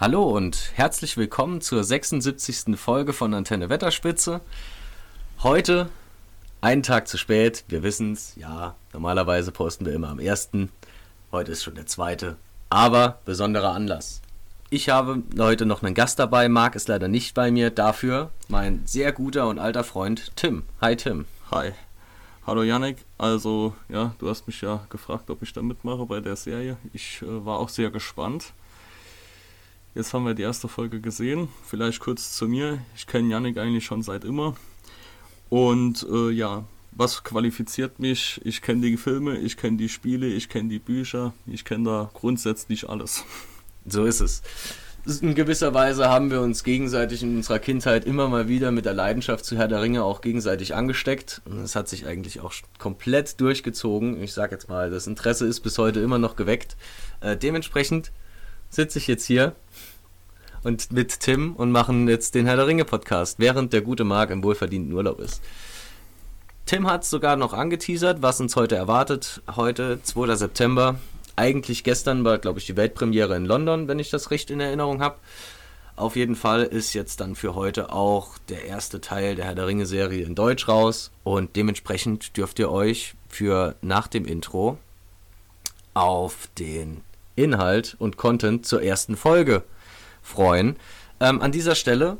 [0.00, 2.78] Hallo und herzlich willkommen zur 76.
[2.78, 4.40] Folge von Antenne Wetterspitze.
[5.42, 5.88] Heute
[6.60, 10.50] einen Tag zu spät, wir wissen es, ja, normalerweise posten wir immer am 1.
[11.32, 12.36] Heute ist schon der zweite,
[12.70, 14.22] aber besonderer Anlass.
[14.70, 18.82] Ich habe heute noch einen Gast dabei, Marc ist leider nicht bei mir, dafür mein
[18.84, 20.62] sehr guter und alter Freund Tim.
[20.80, 21.24] Hi Tim.
[21.50, 21.72] Hi.
[22.46, 26.36] Hallo Yannick, also ja, du hast mich ja gefragt, ob ich da mitmache bei der
[26.36, 26.76] Serie.
[26.92, 28.52] Ich äh, war auch sehr gespannt.
[29.98, 31.48] Jetzt haben wir die erste Folge gesehen.
[31.66, 32.78] Vielleicht kurz zu mir.
[32.94, 34.54] Ich kenne Yannick eigentlich schon seit immer.
[35.48, 36.62] Und äh, ja,
[36.92, 38.40] was qualifiziert mich?
[38.44, 42.10] Ich kenne die Filme, ich kenne die Spiele, ich kenne die Bücher, ich kenne da
[42.14, 43.24] grundsätzlich alles.
[43.86, 44.42] So ist es.
[45.20, 48.94] In gewisser Weise haben wir uns gegenseitig in unserer Kindheit immer mal wieder mit der
[48.94, 51.42] Leidenschaft zu Herr der Ringe auch gegenseitig angesteckt.
[51.44, 54.22] Und es hat sich eigentlich auch komplett durchgezogen.
[54.22, 56.76] Ich sage jetzt mal, das Interesse ist bis heute immer noch geweckt.
[57.20, 58.12] Äh, dementsprechend
[58.70, 59.56] sitze ich jetzt hier
[60.68, 64.28] und mit Tim und machen jetzt den Herr der Ringe Podcast, während der gute Marc
[64.28, 65.42] im wohlverdienten Urlaub ist.
[66.66, 69.40] Tim hat sogar noch angeteasert, was uns heute erwartet.
[69.56, 70.34] Heute, 2.
[70.34, 70.96] September.
[71.36, 75.00] Eigentlich gestern war, glaube ich, die Weltpremiere in London, wenn ich das recht in Erinnerung
[75.00, 75.16] habe.
[75.96, 79.66] Auf jeden Fall ist jetzt dann für heute auch der erste Teil der Herr der
[79.66, 84.76] Ringe Serie in Deutsch raus und dementsprechend dürft ihr euch für nach dem Intro
[85.94, 87.00] auf den
[87.36, 89.64] Inhalt und Content zur ersten Folge
[90.28, 90.76] freuen.
[91.20, 92.18] Ähm, an dieser Stelle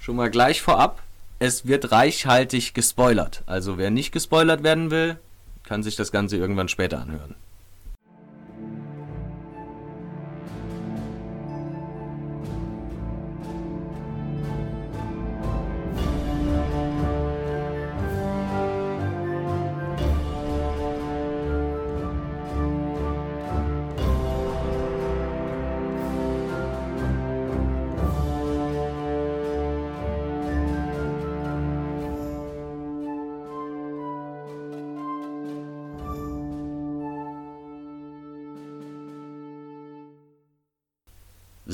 [0.00, 1.02] schon mal gleich vorab,
[1.38, 3.42] es wird reichhaltig gespoilert.
[3.46, 5.18] Also wer nicht gespoilert werden will,
[5.62, 7.36] kann sich das Ganze irgendwann später anhören.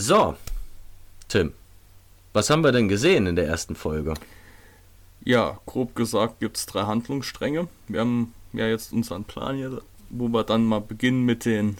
[0.07, 0.37] So,
[1.27, 1.53] Tim,
[2.33, 4.15] was haben wir denn gesehen in der ersten Folge?
[5.25, 7.67] Ja, grob gesagt gibt es drei Handlungsstränge.
[7.89, 11.79] Wir haben ja jetzt unseren Plan hier, wo wir dann mal beginnen mit den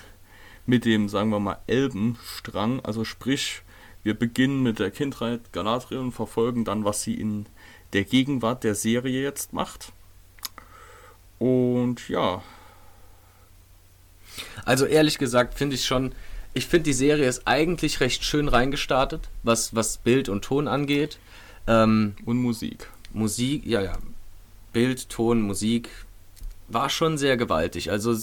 [0.67, 2.81] mit dem, sagen wir mal, Elbenstrang.
[2.81, 3.63] Also sprich,
[4.03, 7.47] wir beginnen mit der Kindheit Galadriel und verfolgen dann, was sie in
[7.93, 9.93] der Gegenwart der Serie jetzt macht.
[11.39, 12.43] Und ja.
[14.65, 16.13] Also ehrlich gesagt finde ich schon,
[16.57, 21.19] ich finde, die Serie ist eigentlich recht schön reingestartet, was, was Bild und Ton angeht.
[21.67, 22.89] Ähm, und Musik.
[23.13, 23.99] Musik, ja, ja.
[24.73, 25.91] Bild, Ton, Musik
[26.69, 27.91] war schon sehr gewaltig.
[27.91, 28.17] Also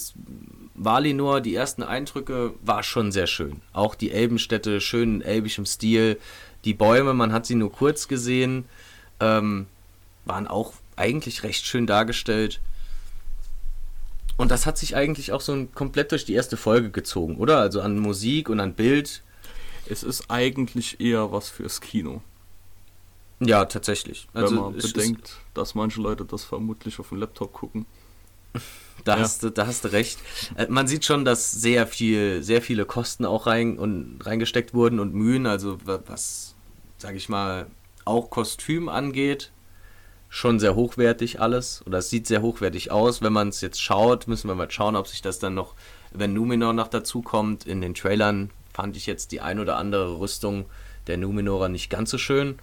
[0.74, 3.62] Valinor, die ersten Eindrücke war schon sehr schön.
[3.72, 6.20] Auch die Elbenstädte, schön in elbischem Stil.
[6.66, 8.66] Die Bäume, man hat sie nur kurz gesehen,
[9.20, 9.68] ähm,
[10.26, 12.62] waren auch eigentlich recht schön dargestellt.
[14.38, 17.60] Und das hat sich eigentlich auch so komplett durch die erste Folge gezogen, oder?
[17.60, 19.22] Also an Musik und an Bild.
[19.88, 22.22] Es ist eigentlich eher was fürs Kino.
[23.40, 24.28] Ja, tatsächlich.
[24.34, 27.86] Also Wenn man bedenkt, dass manche Leute das vermutlich auf dem Laptop gucken.
[29.06, 29.24] Da, ja.
[29.24, 30.18] hast du, da hast du recht.
[30.56, 35.02] Äh, man sieht schon, dass sehr viel, sehr viele Kosten auch rein und reingesteckt wurden
[35.02, 36.56] und Mühen, also was,
[37.00, 37.68] sag ich mal,
[38.06, 39.52] auch Kostüm angeht,
[40.34, 43.22] schon sehr hochwertig alles oder es sieht sehr hochwertig aus.
[43.22, 45.76] Wenn man es jetzt schaut, müssen wir mal schauen, ob sich das dann noch,
[46.12, 47.68] wenn Numenor noch dazu kommt.
[47.68, 50.66] In den Trailern fand ich jetzt die ein oder andere Rüstung
[51.06, 52.58] der Numenorer nicht ganz so schön.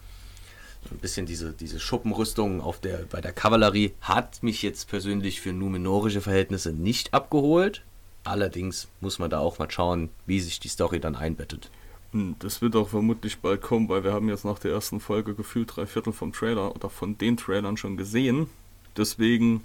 [0.90, 5.52] Ein bisschen diese, diese Schuppenrüstung auf der, bei der Kavallerie hat mich jetzt persönlich für
[5.52, 7.84] numenorische Verhältnisse nicht abgeholt.
[8.24, 11.70] Allerdings muss man da auch mal schauen, wie sich die Story dann einbettet.
[12.12, 15.34] Hm, das wird auch vermutlich bald kommen, weil wir haben jetzt nach der ersten Folge
[15.34, 18.48] gefühlt drei Viertel vom Trailer oder von den Trailern schon gesehen.
[18.96, 19.62] Deswegen,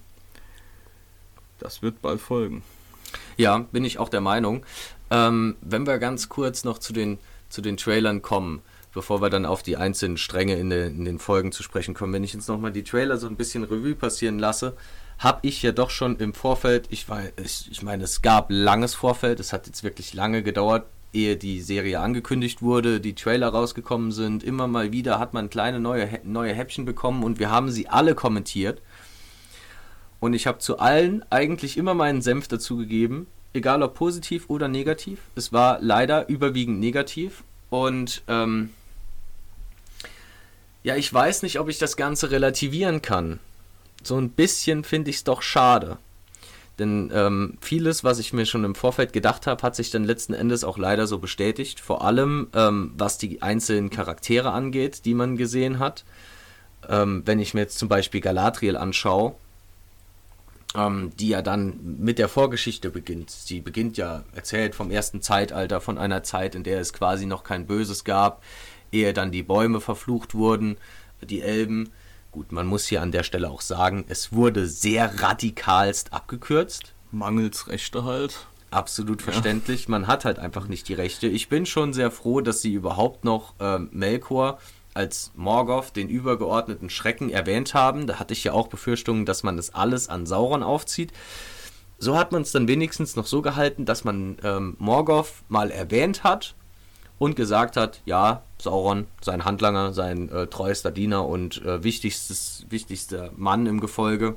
[1.60, 2.64] das wird bald folgen.
[3.38, 4.64] Ja, bin ich auch der Meinung.
[5.10, 7.18] Ähm, wenn wir ganz kurz noch zu den,
[7.50, 8.62] zu den Trailern kommen,
[8.94, 12.14] bevor wir dann auf die einzelnen Stränge in, de, in den Folgen zu sprechen kommen,
[12.14, 14.76] wenn ich jetzt nochmal die Trailer so ein bisschen Revue passieren lasse,
[15.18, 17.06] habe ich ja doch schon im Vorfeld, ich,
[17.44, 20.86] ich, ich meine, es gab langes Vorfeld, es hat jetzt wirklich lange gedauert,
[21.16, 25.80] ehe die Serie angekündigt wurde, die Trailer rausgekommen sind, immer mal wieder hat man kleine
[25.80, 28.82] neue, neue Häppchen bekommen und wir haben sie alle kommentiert.
[30.20, 34.68] Und ich habe zu allen eigentlich immer meinen Senf dazu gegeben, egal ob positiv oder
[34.68, 35.20] negativ.
[35.36, 38.72] Es war leider überwiegend negativ und ähm,
[40.84, 43.40] ja, ich weiß nicht, ob ich das Ganze relativieren kann.
[44.04, 45.98] So ein bisschen finde ich es doch schade.
[46.80, 50.34] Denn ähm, vieles, was ich mir schon im Vorfeld gedacht habe, hat sich dann letzten
[50.34, 51.80] Endes auch leider so bestätigt.
[51.80, 56.04] Vor allem, ähm, was die einzelnen Charaktere angeht, die man gesehen hat.
[56.90, 59.36] Ähm, wenn ich mir jetzt zum Beispiel Galadriel anschaue,
[60.76, 63.32] ähm, die ja dann mit der Vorgeschichte beginnt.
[63.32, 67.44] Sie beginnt ja erzählt vom ersten Zeitalter, von einer Zeit, in der es quasi noch
[67.44, 68.44] kein Böses gab,
[68.92, 70.78] ehe dann die Bäume verflucht wurden,
[71.22, 71.92] die Elben.
[72.36, 76.94] Gut, man muss hier an der Stelle auch sagen, es wurde sehr radikalst abgekürzt.
[77.10, 78.48] Mangels Rechte halt.
[78.72, 79.86] Absolut verständlich.
[79.86, 79.92] Ja.
[79.92, 81.28] Man hat halt einfach nicht die Rechte.
[81.28, 84.60] Ich bin schon sehr froh, dass sie überhaupt noch ähm, Melkor
[84.94, 88.06] als Morgoth den übergeordneten Schrecken erwähnt haben.
[88.06, 91.14] Da hatte ich ja auch Befürchtungen, dass man das alles an Sauron aufzieht.
[92.00, 96.26] So hat man es dann wenigstens noch so gehalten, dass man ähm, Morgoth mal erwähnt
[96.26, 96.54] hat
[97.18, 103.32] und gesagt hat, ja, Sauron, sein Handlanger, sein äh, treuester Diener und äh, wichtigstes, wichtigster
[103.36, 104.36] Mann im Gefolge.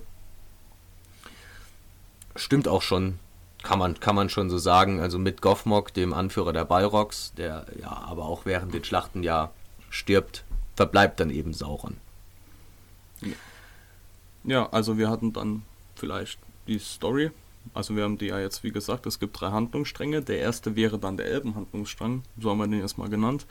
[2.37, 3.19] Stimmt auch schon,
[3.63, 5.01] kann man, kann man schon so sagen.
[5.01, 9.51] Also mit Goffmog, dem Anführer der Balrogs, der ja aber auch während den Schlachten ja
[9.91, 10.45] stirbt,
[10.77, 11.97] verbleibt dann eben Sauron.
[14.45, 15.63] Ja, also wir hatten dann
[15.97, 16.39] vielleicht
[16.69, 17.33] die Story
[17.75, 20.23] also wir haben die ja jetzt, wie gesagt, es gibt drei Handlungsstränge.
[20.23, 23.47] Der erste wäre dann der Elbenhandlungsstrang, so haben wir den erstmal genannt.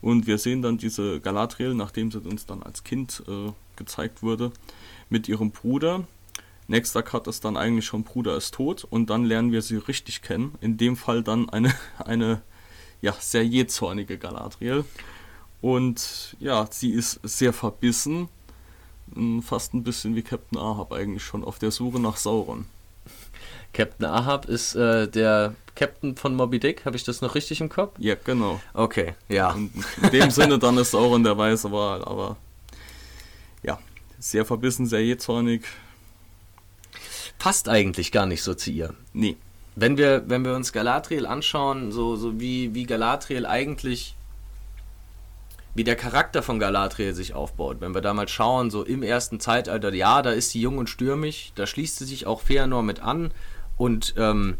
[0.00, 4.52] Und wir sehen dann diese Galadriel, nachdem sie uns dann als Kind äh, gezeigt wurde,
[5.10, 6.04] mit ihrem Bruder.
[6.68, 10.22] Nächster Cut ist dann eigentlich schon Bruder ist tot und dann lernen wir sie richtig
[10.22, 10.54] kennen.
[10.60, 12.42] In dem Fall dann eine, eine
[13.00, 14.84] ja, sehr jähzornige Galadriel.
[15.60, 18.28] Und ja, sie ist sehr verbissen,
[19.42, 22.66] fast ein bisschen wie Captain Ahab eigentlich schon auf der Suche nach Sauron.
[23.72, 26.84] Captain Ahab ist äh, der Captain von Moby Dick.
[26.84, 27.94] Habe ich das noch richtig im Kopf?
[27.98, 28.60] Ja, genau.
[28.74, 29.52] Okay, ja.
[29.52, 32.36] Und in dem Sinne dann ist Sauron der weiße Wal, aber
[33.62, 33.78] ja,
[34.18, 35.62] sehr verbissen, sehr jähzornig.
[37.38, 38.94] Passt eigentlich gar nicht so zu ihr.
[39.12, 39.36] Nee.
[39.74, 44.14] Wenn wir, wenn wir uns Galadriel anschauen, so, so wie, wie Galadriel eigentlich
[45.74, 47.78] wie der Charakter von Galadriel sich aufbaut.
[47.80, 50.90] Wenn wir da mal schauen, so im ersten Zeitalter, ja, da ist sie jung und
[50.90, 53.32] stürmig, da schließt sie sich auch Feanor mit an,
[53.76, 54.58] und ähm,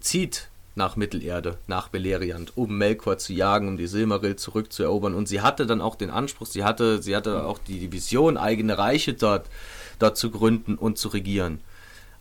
[0.00, 5.14] zieht nach Mittelerde, nach Beleriand, um Melkor zu jagen, um die Silmaril zurückzuerobern.
[5.14, 8.78] Und sie hatte dann auch den Anspruch, sie hatte, sie hatte auch die Vision, eigene
[8.78, 9.48] Reiche dort,
[9.98, 11.60] dort zu gründen und zu regieren.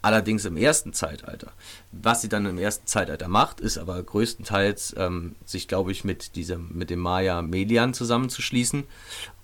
[0.03, 1.51] Allerdings im ersten Zeitalter.
[1.91, 6.35] Was sie dann im ersten Zeitalter macht, ist aber größtenteils ähm, sich, glaube ich, mit
[6.35, 8.85] diesem, mit dem Maya Melian zusammenzuschließen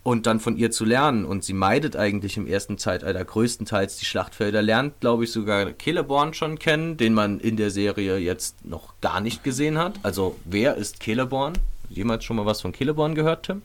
[0.01, 1.25] und dann von ihr zu lernen.
[1.25, 6.33] Und sie meidet eigentlich im ersten Zeitalter größtenteils die Schlachtfelder, lernt, glaube ich, sogar Celeborn
[6.33, 10.00] schon kennen, den man in der Serie jetzt noch gar nicht gesehen hat.
[10.01, 11.54] Also, wer ist Celeborn?
[11.89, 13.62] Jemals schon mal was von Celeborn gehört, Tim?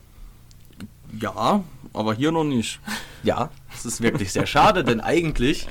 [1.19, 1.63] Ja,
[1.93, 2.79] aber hier noch nicht.
[3.23, 5.67] Ja, das ist wirklich sehr schade, denn eigentlich,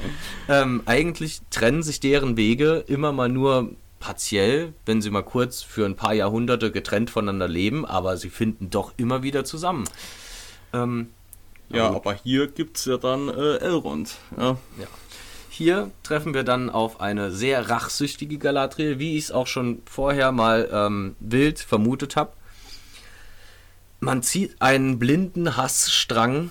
[0.49, 3.71] ähm, eigentlich trennen sich deren Wege immer mal nur
[4.01, 8.71] partiell, wenn sie mal kurz für ein paar Jahrhunderte getrennt voneinander leben, aber sie finden
[8.71, 9.85] doch immer wieder zusammen.
[10.73, 11.11] Ähm,
[11.69, 14.17] ja, also, aber hier gibt es ja dann äh, Elrond.
[14.37, 14.57] Ja.
[14.79, 14.87] ja.
[15.51, 20.33] Hier treffen wir dann auf eine sehr rachsüchtige Galadriel, wie ich es auch schon vorher
[20.33, 22.33] mal ähm, wild vermutet habe.
[24.03, 26.51] Man zieht einen blinden Hassstrang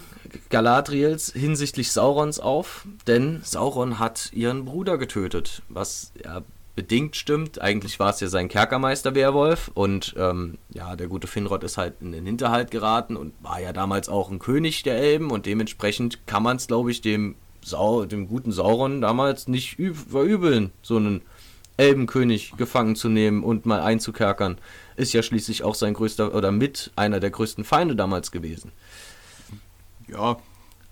[0.50, 6.44] Galadriels hinsichtlich Saurons auf, denn Sauron hat ihren Bruder getötet, was ja
[6.78, 7.60] bedingt stimmt.
[7.60, 12.14] Eigentlich war es ja sein Kerkermeister-Werwolf und ähm, ja, der gute Finrod ist halt in
[12.14, 16.44] den Hinterhalt geraten und war ja damals auch ein König der Elben und dementsprechend kann
[16.44, 19.78] man es, glaube ich, dem, Sau dem guten Sauron damals nicht
[20.10, 21.22] verübeln, so einen
[21.76, 24.58] Elbenkönig gefangen zu nehmen und mal einzukerkern.
[25.02, 28.72] Ist ja schließlich auch sein größter oder mit einer der größten Feinde damals gewesen.
[30.08, 30.38] Ja,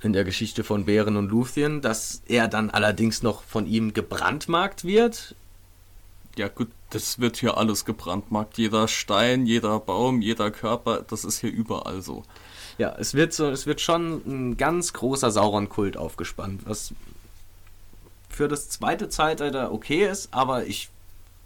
[0.02, 4.84] in der Geschichte von Bären und Luthien, dass er dann allerdings noch von ihm gebrandmarkt
[4.84, 5.36] wird,
[6.38, 8.58] ja gut, das wird hier alles gebrandmarkt.
[8.58, 12.24] Jeder Stein, jeder Baum, jeder Körper, das ist hier überall so.
[12.80, 16.96] Ja, es wird so, es wird schon ein ganz großer Sauron-Kult aufgespannt, was
[18.28, 20.90] für das zweite Zeitalter okay ist, aber ich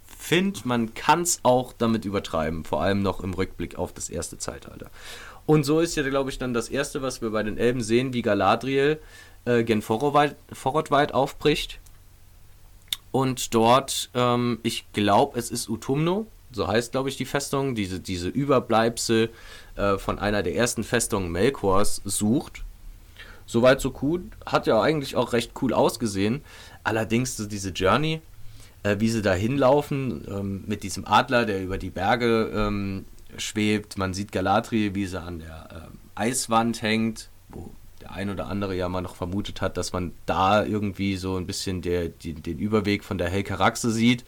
[0.06, 4.38] finde, man kann es auch damit übertreiben, vor allem noch im Rückblick auf das erste
[4.38, 4.90] Zeitalter.
[5.46, 8.12] Und so ist ja, glaube ich, dann das erste, was wir bei den Elben sehen,
[8.12, 8.98] wie Galadriel
[9.44, 11.80] äh, gen Forrodweit aufbricht
[13.14, 18.00] und dort, ähm, ich glaube, es ist Utumno, so heißt, glaube ich, die Festung, diese,
[18.00, 19.30] diese Überbleibsel
[19.76, 22.64] äh, von einer der ersten Festungen Melkors sucht.
[23.46, 26.42] Soweit so cool, hat ja eigentlich auch recht cool ausgesehen.
[26.82, 28.20] Allerdings so diese Journey,
[28.84, 33.98] äh, wie sie da hinlaufen, ähm, mit diesem Adler, der über die Berge ähm, schwebt.
[33.98, 38.76] Man sieht Galadriel, wie sie an der äh, Eiswand hängt, wo der ein oder andere
[38.76, 42.58] ja mal noch vermutet hat, dass man da irgendwie so ein bisschen der, die, den
[42.58, 44.24] Überweg von der Helkaraxe sieht.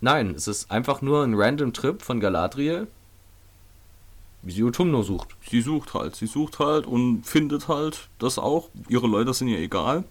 [0.00, 2.86] Nein, es ist einfach nur ein random Trip von Galadriel,
[4.42, 5.28] wie sie Utumno sucht.
[5.48, 8.68] Sie sucht halt, sie sucht halt und findet halt das auch.
[8.88, 10.04] Ihre Leute sind ihr egal.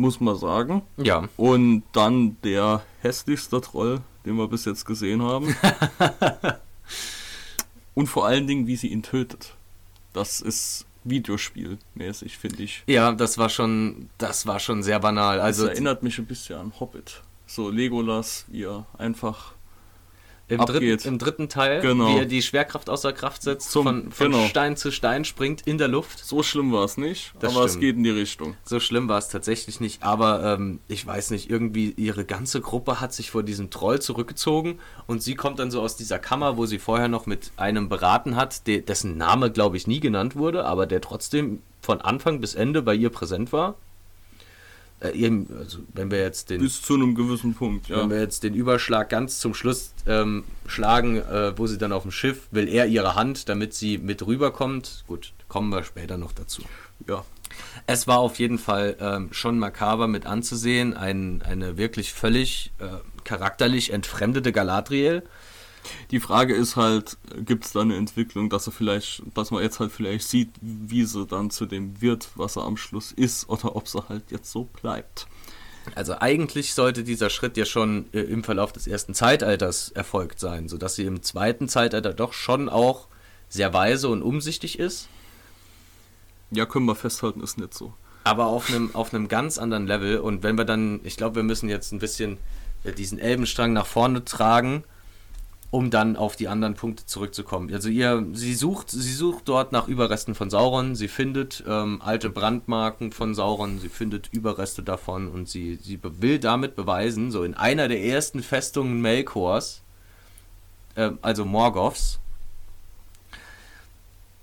[0.00, 0.80] Muss man sagen.
[0.96, 1.28] Ja.
[1.36, 5.54] Und dann der hässlichste Troll, den wir bis jetzt gesehen haben.
[7.94, 9.54] und vor allen Dingen, wie sie ihn tötet.
[10.14, 12.82] Das ist Videospielmäßig, finde ich.
[12.86, 15.38] Ja, das war schon, das war schon sehr banal.
[15.38, 17.20] Also das erinnert mich ein bisschen an Hobbit.
[17.46, 19.52] So Legolas, wie er einfach
[20.50, 22.08] im, dritten, Im dritten Teil, genau.
[22.08, 24.46] wie er die Schwerkraft außer Kraft setzt, Zum, von, von genau.
[24.46, 26.24] Stein zu Stein springt in der Luft.
[26.24, 27.82] So schlimm war es nicht, Das aber es stimmt.
[27.82, 28.56] geht in die Richtung.
[28.64, 33.00] So schlimm war es tatsächlich nicht, aber ähm, ich weiß nicht, irgendwie ihre ganze Gruppe
[33.00, 36.66] hat sich vor diesem Troll zurückgezogen und sie kommt dann so aus dieser Kammer, wo
[36.66, 40.64] sie vorher noch mit einem beraten hat, de dessen Name, glaube ich, nie genannt wurde,
[40.64, 43.76] aber der trotzdem von Anfang bis Ende bei ihr präsent war.
[45.00, 48.02] Äh, also wenn wir jetzt den Bis zu einem gewissen Punkt, ja.
[48.02, 52.02] Wenn wir jetzt den Überschlag ganz zum Schluss ähm, schlagen, äh, wo sie dann auf
[52.02, 55.04] dem Schiff, will er ihre Hand, damit sie mit rüberkommt.
[55.06, 56.62] Gut, kommen wir später noch dazu.
[57.08, 57.24] ja.
[57.86, 60.96] Es war auf jeden Fall ähm, schon makaber mit anzusehen.
[60.96, 62.86] Ein, eine wirklich völlig äh,
[63.24, 65.24] charakterlich entfremdete Galadriel.
[66.10, 69.80] Die Frage ist halt, gibt es da eine Entwicklung, dass er vielleicht, dass man jetzt
[69.80, 73.76] halt vielleicht sieht, wie sie dann zu dem wird, was er am Schluss ist, oder
[73.76, 75.26] ob sie halt jetzt so bleibt.
[75.94, 80.68] Also eigentlich sollte dieser Schritt ja schon äh, im Verlauf des ersten Zeitalters erfolgt sein,
[80.68, 83.08] sodass sie im zweiten Zeitalter doch schon auch
[83.48, 85.08] sehr weise und umsichtig ist.
[86.50, 87.94] Ja, können wir festhalten, ist nicht so.
[88.24, 90.18] aber auf einem auf einem ganz anderen Level.
[90.18, 92.38] Und wenn wir dann, ich glaube, wir müssen jetzt ein bisschen
[92.84, 94.84] äh, diesen Elbenstrang nach vorne tragen,
[95.70, 97.72] um dann auf die anderen Punkte zurückzukommen.
[97.72, 102.28] Also ihr, sie sucht, sie sucht dort nach Überresten von Sauron, sie findet ähm, alte
[102.28, 107.54] Brandmarken von Sauron, sie findet Überreste davon und sie, sie will damit beweisen, so in
[107.54, 109.82] einer der ersten Festungen Melkors,
[110.96, 112.18] ähm, also Morgoths,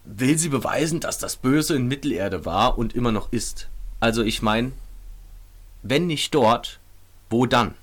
[0.06, 3.68] will sie beweisen, dass das Böse in Mittelerde war und immer noch ist.
[4.00, 4.72] Also ich meine,
[5.84, 6.80] wenn nicht dort,
[7.30, 7.74] wo dann?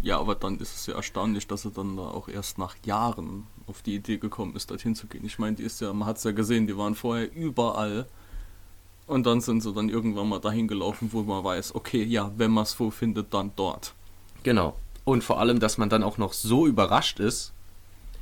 [0.00, 3.46] Ja, aber dann ist es ja erstaunlich, dass er dann da auch erst nach Jahren
[3.66, 5.24] auf die Idee gekommen ist, dorthin zu gehen.
[5.24, 8.06] Ich meine, die ist ja, man hat es ja gesehen, die waren vorher überall.
[9.06, 12.50] Und dann sind sie dann irgendwann mal dahin gelaufen, wo man weiß, okay, ja, wenn
[12.50, 13.94] man es wo findet, dann dort.
[14.42, 14.76] Genau.
[15.04, 17.52] Und vor allem, dass man dann auch noch so überrascht ist,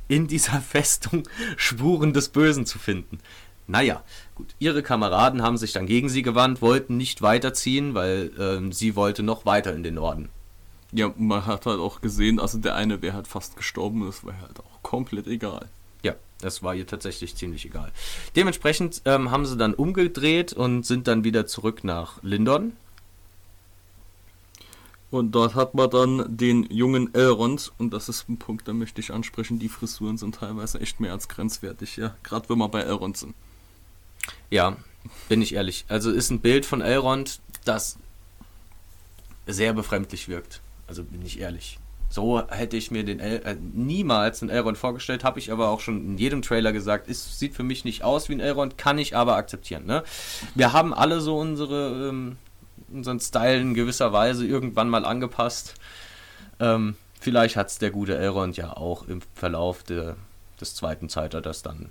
[0.07, 1.23] in dieser Festung
[1.57, 3.19] Spuren des Bösen zu finden.
[3.67, 4.01] Naja,
[4.33, 4.55] gut.
[4.59, 9.23] Ihre Kameraden haben sich dann gegen sie gewandt, wollten nicht weiterziehen, weil ähm, sie wollte
[9.23, 10.29] noch weiter in den Norden.
[10.97, 14.33] Ja, man hat halt auch gesehen, also der eine wäre halt fast gestorben, das war
[14.41, 15.69] halt auch komplett egal.
[16.01, 17.91] Ja, das war ihr tatsächlich ziemlich egal.
[18.35, 22.73] Dementsprechend ähm, haben sie dann umgedreht und sind dann wieder zurück nach Lindon.
[25.11, 28.99] Und dort hat man dann den jungen Elrond, und das ist ein Punkt, da möchte
[28.99, 32.15] ich ansprechen, die Frisuren sind teilweise echt mehr als grenzwertig, ja.
[32.23, 33.35] Gerade wenn wir bei Elrond sind.
[34.49, 34.77] Ja,
[35.29, 35.85] bin ich ehrlich.
[35.89, 37.97] Also ist ein Bild von Elrond, das
[39.45, 40.59] sehr befremdlich wirkt.
[40.87, 41.79] Also bin ich ehrlich.
[42.09, 45.81] So hätte ich mir den El äh, niemals einen Elrond vorgestellt, habe ich aber auch
[45.81, 47.09] schon in jedem Trailer gesagt.
[47.09, 49.85] Es sieht für mich nicht aus wie ein Elrond, kann ich aber akzeptieren.
[49.85, 50.03] Ne?
[50.55, 52.37] Wir haben alle so unsere ähm,
[52.91, 55.75] unseren Style in gewisser Weise irgendwann mal angepasst.
[56.59, 60.15] Ähm, vielleicht hat es der gute Elrond ja auch im Verlauf der,
[60.59, 61.89] des zweiten Zeitalters dann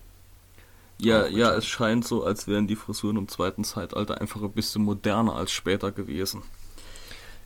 [0.99, 4.83] Ja, ja, es scheint so, als wären die Frisuren im zweiten Zeitalter einfach ein bisschen
[4.83, 6.43] moderner als später gewesen.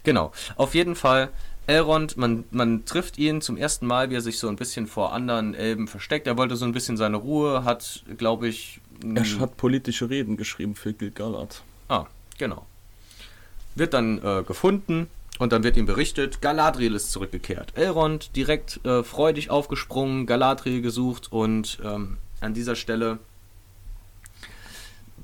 [0.05, 0.33] Genau.
[0.57, 1.31] Auf jeden Fall,
[1.67, 5.13] Elrond, man, man trifft ihn zum ersten Mal, wie er sich so ein bisschen vor
[5.13, 6.27] anderen Elben versteckt.
[6.27, 8.81] Er wollte so ein bisschen seine Ruhe, hat, glaube ich.
[9.15, 11.63] Er hat politische Reden geschrieben für Gilgalad.
[11.89, 12.07] Ah,
[12.39, 12.67] genau.
[13.75, 17.73] Wird dann äh, gefunden und dann wird ihm berichtet, Galadriel ist zurückgekehrt.
[17.75, 23.19] Elrond direkt äh, freudig aufgesprungen, Galadriel gesucht und ähm, an dieser Stelle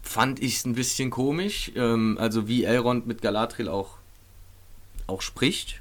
[0.02, 3.98] fand ich es ein bisschen komisch, ähm, also wie Elrond mit Galadriel auch,
[5.06, 5.80] auch spricht.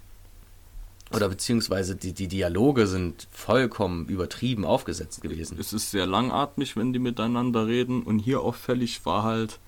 [1.13, 5.57] Oder beziehungsweise die, die Dialoge sind vollkommen übertrieben aufgesetzt gewesen.
[5.59, 8.01] Es ist sehr langatmig, wenn die miteinander reden.
[8.03, 9.59] Und hier auffällig war halt,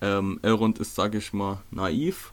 [0.00, 2.32] ähm, Elrond ist, sag ich mal, naiv.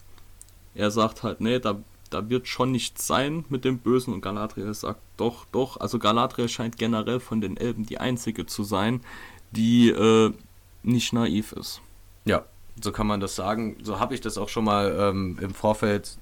[0.74, 1.78] Er sagt halt, nee, da,
[2.10, 4.14] da wird schon nichts sein mit dem Bösen.
[4.14, 5.78] Und Galadriel sagt, doch, doch.
[5.78, 9.02] Also Galadriel scheint generell von den Elben die einzige zu sein,
[9.50, 10.32] die äh,
[10.82, 11.82] nicht naiv ist.
[12.24, 12.44] Ja,
[12.82, 13.76] so kann man das sagen.
[13.82, 16.16] So habe ich das auch schon mal ähm, im Vorfeld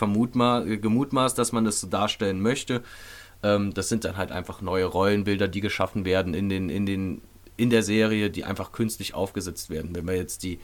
[0.00, 2.82] vermutma äh, gemutmaßt, dass man das so darstellen möchte.
[3.42, 7.20] Ähm, das sind dann halt einfach neue Rollenbilder, die geschaffen werden in den, in den
[7.58, 9.94] in der Serie, die einfach künstlich aufgesetzt werden.
[9.94, 10.58] Wenn wir jetzt die,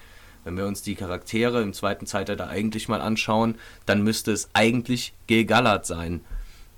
[0.45, 5.13] wenn wir uns die Charaktere im zweiten Zeitalter eigentlich mal anschauen, dann müsste es eigentlich
[5.27, 6.23] Gil-galad sein,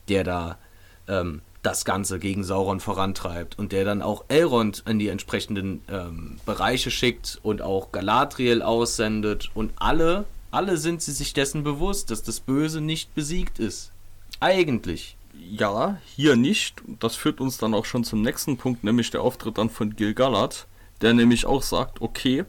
[0.09, 0.59] der da
[1.07, 6.41] ähm, das Ganze gegen Sauron vorantreibt und der dann auch Elrond in die entsprechenden ähm,
[6.45, 12.23] Bereiche schickt und auch Galadriel aussendet und alle, alle sind sie sich dessen bewusst, dass
[12.23, 13.93] das Böse nicht besiegt ist.
[14.41, 15.17] Eigentlich.
[15.35, 16.83] Ja, hier nicht.
[17.01, 20.67] Das führt uns dann auch schon zum nächsten Punkt, nämlich der Auftritt dann von Gil-galad,
[21.01, 22.45] der nämlich auch sagt, okay,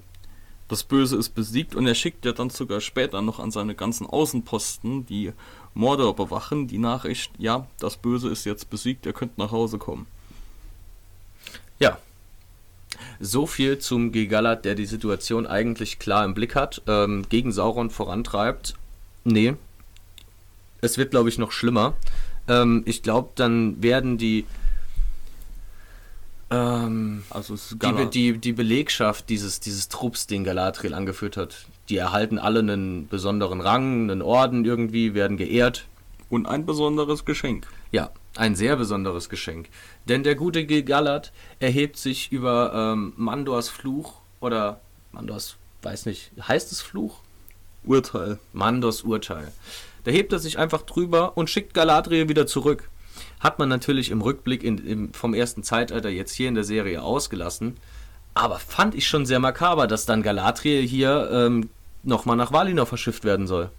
[0.68, 4.06] das Böse ist besiegt und er schickt ja dann sogar später noch an seine ganzen
[4.06, 5.34] Außenposten, die
[5.74, 10.06] Mordor bewachen, die Nachricht, ja, das Böse ist jetzt besiegt, ihr könnt nach Hause kommen.
[11.80, 11.98] Ja.
[13.20, 17.90] So viel zum Gigalat, der die Situation eigentlich klar im Blick hat, ähm, gegen Sauron
[17.90, 18.76] vorantreibt.
[19.24, 19.56] Nee.
[20.82, 21.96] Es wird, glaube ich, noch schlimmer.
[22.48, 24.46] Ähm, ich glaube, dann werden die
[26.52, 32.40] ähm, also die, die, die Belegschaft dieses, dieses Trupps, den Galadriel angeführt hat, die erhalten
[32.40, 35.86] alle einen besonderen Rang, einen Orden irgendwie, werden geehrt.
[36.30, 37.68] Und ein besonderes Geschenk.
[37.92, 39.70] Ja, ein sehr besonderes Geschenk.
[40.06, 44.80] Denn der gute Gilgalad erhebt sich über ähm, Mandors Fluch oder
[45.12, 47.20] Mandors, weiß nicht, heißt es Fluch?
[47.84, 48.40] Urteil.
[48.54, 49.52] Mandors Urteil.
[50.04, 52.90] Da hebt er sich einfach drüber und schickt Galadriel wieder zurück.
[53.40, 57.02] Hat man natürlich im Rückblick in, im, vom ersten Zeitalter jetzt hier in der Serie
[57.02, 57.78] ausgelassen.
[58.34, 61.70] Aber fand ich schon sehr makaber, dass dann Galadriel hier ähm,
[62.04, 63.70] nochmal nach Valinor verschifft werden soll.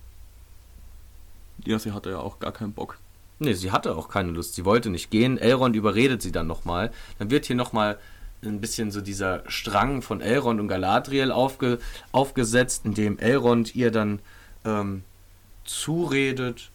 [1.65, 2.99] Ja, sie hatte ja auch gar keinen Bock.
[3.41, 4.55] Nee, sie hatte auch keine Lust.
[4.55, 5.39] Sie wollte nicht gehen.
[5.39, 6.93] Elrond überredet sie dann nochmal.
[7.19, 7.99] Dann wird hier nochmal
[8.43, 11.79] ein bisschen so dieser Strang von Elrond und Galadriel aufge,
[12.13, 14.21] aufgesetzt, indem Elrond ihr dann
[14.65, 15.03] ähm,
[15.65, 16.71] zuredet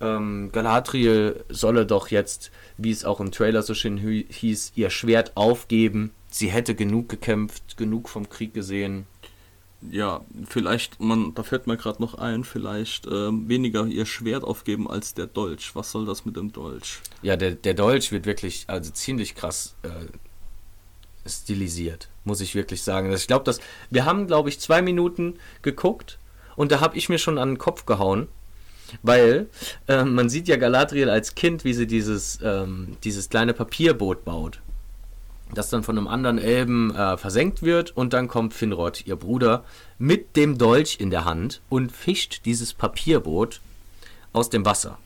[0.00, 5.36] ähm, Galadriel solle doch jetzt, wie es auch im Trailer so schön hieß, ihr Schwert
[5.36, 6.12] aufgeben.
[6.30, 9.06] Sie hätte genug gekämpft, genug vom Krieg gesehen.
[9.90, 14.90] Ja, vielleicht, man, da fällt mir gerade noch ein, vielleicht äh, weniger ihr Schwert aufgeben
[14.90, 15.74] als der Dolch.
[15.74, 17.00] Was soll das mit dem Dolch?
[17.22, 23.10] Ja, der, der Dolch wird wirklich, also ziemlich krass äh, stilisiert, muss ich wirklich sagen.
[23.10, 23.60] Also ich glaube, dass
[23.90, 26.18] wir haben, glaube ich, zwei Minuten geguckt
[26.56, 28.28] und da habe ich mir schon an den Kopf gehauen
[29.02, 29.48] weil
[29.86, 34.60] äh, man sieht ja Galadriel als Kind, wie sie dieses, ähm, dieses kleine Papierboot baut.
[35.54, 39.64] Das dann von einem anderen Elben äh, versenkt wird und dann kommt Finrod, ihr Bruder,
[39.98, 43.60] mit dem Dolch in der Hand und fischt dieses Papierboot
[44.32, 44.98] aus dem Wasser.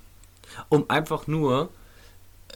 [0.69, 1.71] Um einfach nur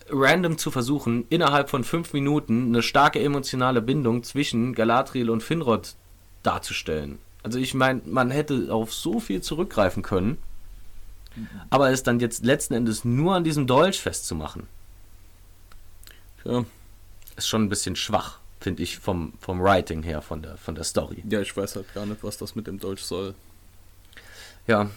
[0.08, 5.94] random zu versuchen, innerhalb von fünf Minuten eine starke emotionale Bindung zwischen Galadriel und Finrod
[6.42, 7.18] darzustellen.
[7.42, 10.38] Also ich meine, man hätte auf so viel zurückgreifen können
[11.70, 14.64] aber es dann jetzt letzten Endes nur an diesem Dolch festzumachen,
[16.44, 16.64] ja.
[17.36, 20.84] Ist schon ein bisschen schwach, finde ich, vom, vom Writing her, von der, von der
[20.84, 21.22] Story.
[21.28, 23.34] Ja, ich weiß halt gar nicht, was das mit dem Dolch soll.
[24.66, 24.90] Ja,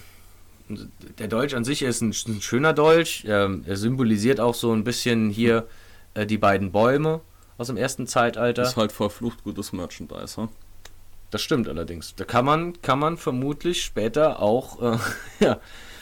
[1.20, 3.26] der Dolch an sich ist ein, ein schöner Dolch.
[3.28, 5.68] Ähm, er symbolisiert auch so ein bisschen hier
[6.14, 7.22] äh, die beiden Bäume
[7.58, 8.64] aus dem ersten Zeitalter.
[8.64, 10.50] Ist halt verflucht gutes Merchandise, hm?
[11.32, 12.16] Das stimmt allerdings.
[12.16, 14.98] Da kann man, kann man vermutlich später auch äh,
[15.40, 15.60] ja,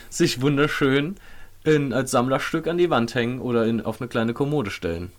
[0.09, 1.15] sich wunderschön
[1.63, 5.11] in, als Sammlerstück an die Wand hängen oder in, auf eine kleine Kommode stellen.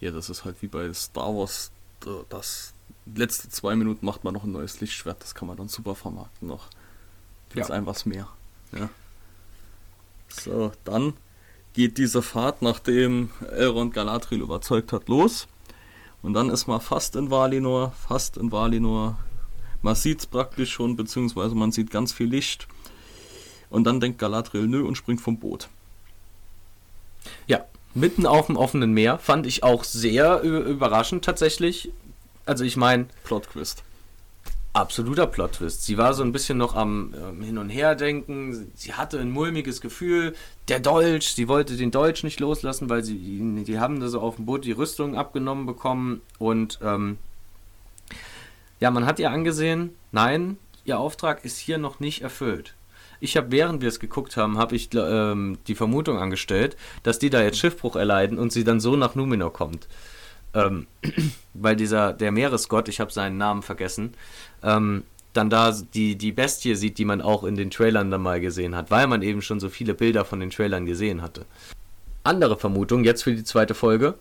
[0.00, 1.70] Ja, das ist halt wie bei Star Wars.
[2.28, 2.74] Das
[3.14, 5.22] letzte zwei Minuten macht man noch ein neues Lichtschwert.
[5.22, 6.68] Das kann man dann super vermarkten noch.
[7.50, 7.66] Für ja.
[7.70, 8.28] ein was mehr.
[8.72, 8.88] Ja.
[10.28, 11.14] So, dann
[11.72, 15.46] geht diese Fahrt, nachdem Elrond Galadriel überzeugt hat, los.
[16.22, 19.18] Und dann ist man fast in Valinor, fast in Valinor.
[19.82, 22.66] Man sieht es praktisch schon, beziehungsweise man sieht ganz viel Licht.
[23.70, 25.68] Und dann denkt Galadriel nö und springt vom Boot.
[27.46, 27.64] Ja,
[27.96, 31.90] mitten auf dem offenen Meer fand ich auch sehr überraschend tatsächlich.
[32.44, 33.06] Also ich meine...
[33.24, 33.82] Plot-Twist.
[34.72, 35.84] Absoluter Plot-Twist.
[35.84, 38.70] Sie war so ein bisschen noch am ähm, Hin- und Her-Denken.
[38.74, 40.34] Sie hatte ein mulmiges Gefühl.
[40.68, 43.16] Der Dolch, sie wollte den Dolch nicht loslassen, weil sie,
[43.64, 46.20] die haben da so auf dem Boot die Rüstung abgenommen bekommen.
[46.38, 47.16] Und ähm,
[48.78, 52.74] ja, man hat ihr angesehen, nein, ihr Auftrag ist hier noch nicht erfüllt.
[53.20, 57.30] Ich habe, während wir es geguckt haben, habe ich ähm, die Vermutung angestellt, dass die
[57.30, 59.88] da jetzt Schiffbruch erleiden und sie dann so nach Numenor kommt.
[60.54, 60.86] Ähm,
[61.54, 64.14] weil dieser, der Meeresgott, ich habe seinen Namen vergessen,
[64.62, 68.40] ähm, dann da die, die Bestie sieht, die man auch in den Trailern dann mal
[68.40, 71.44] gesehen hat, weil man eben schon so viele Bilder von den Trailern gesehen hatte.
[72.24, 74.14] Andere Vermutung, jetzt für die zweite Folge.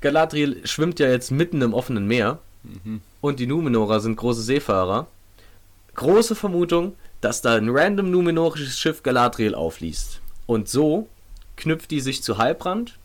[0.00, 3.00] Galadriel schwimmt ja jetzt mitten im offenen Meer mhm.
[3.20, 5.06] und die Numenorer sind große Seefahrer.
[5.94, 10.20] Große Vermutung, dass da ein random numenorisches Schiff Galadriel aufliest.
[10.46, 11.08] Und so
[11.56, 12.98] knüpft die sich zu Heilbrand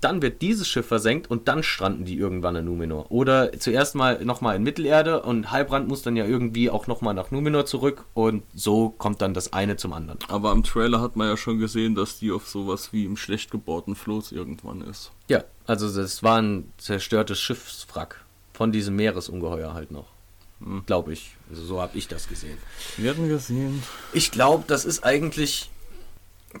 [0.00, 3.10] dann wird dieses Schiff versenkt und dann stranden die irgendwann in Numenor.
[3.10, 7.30] Oder zuerst mal nochmal in Mittelerde und Halbrand muss dann ja irgendwie auch nochmal nach
[7.30, 10.18] Numenor zurück und so kommt dann das eine zum anderen.
[10.28, 13.50] Aber im Trailer hat man ja schon gesehen, dass die auf sowas wie im schlecht
[13.50, 15.12] gebauten Floß irgendwann ist.
[15.28, 20.15] Ja, also das war ein zerstörtes Schiffswrack von diesem Meeresungeheuer halt noch.
[20.60, 20.84] Hm.
[20.86, 21.36] Glaube ich.
[21.50, 22.58] Also so habe ich das gesehen.
[22.96, 23.82] Wir hatten gesehen.
[24.12, 25.70] Ich glaube, das ist eigentlich,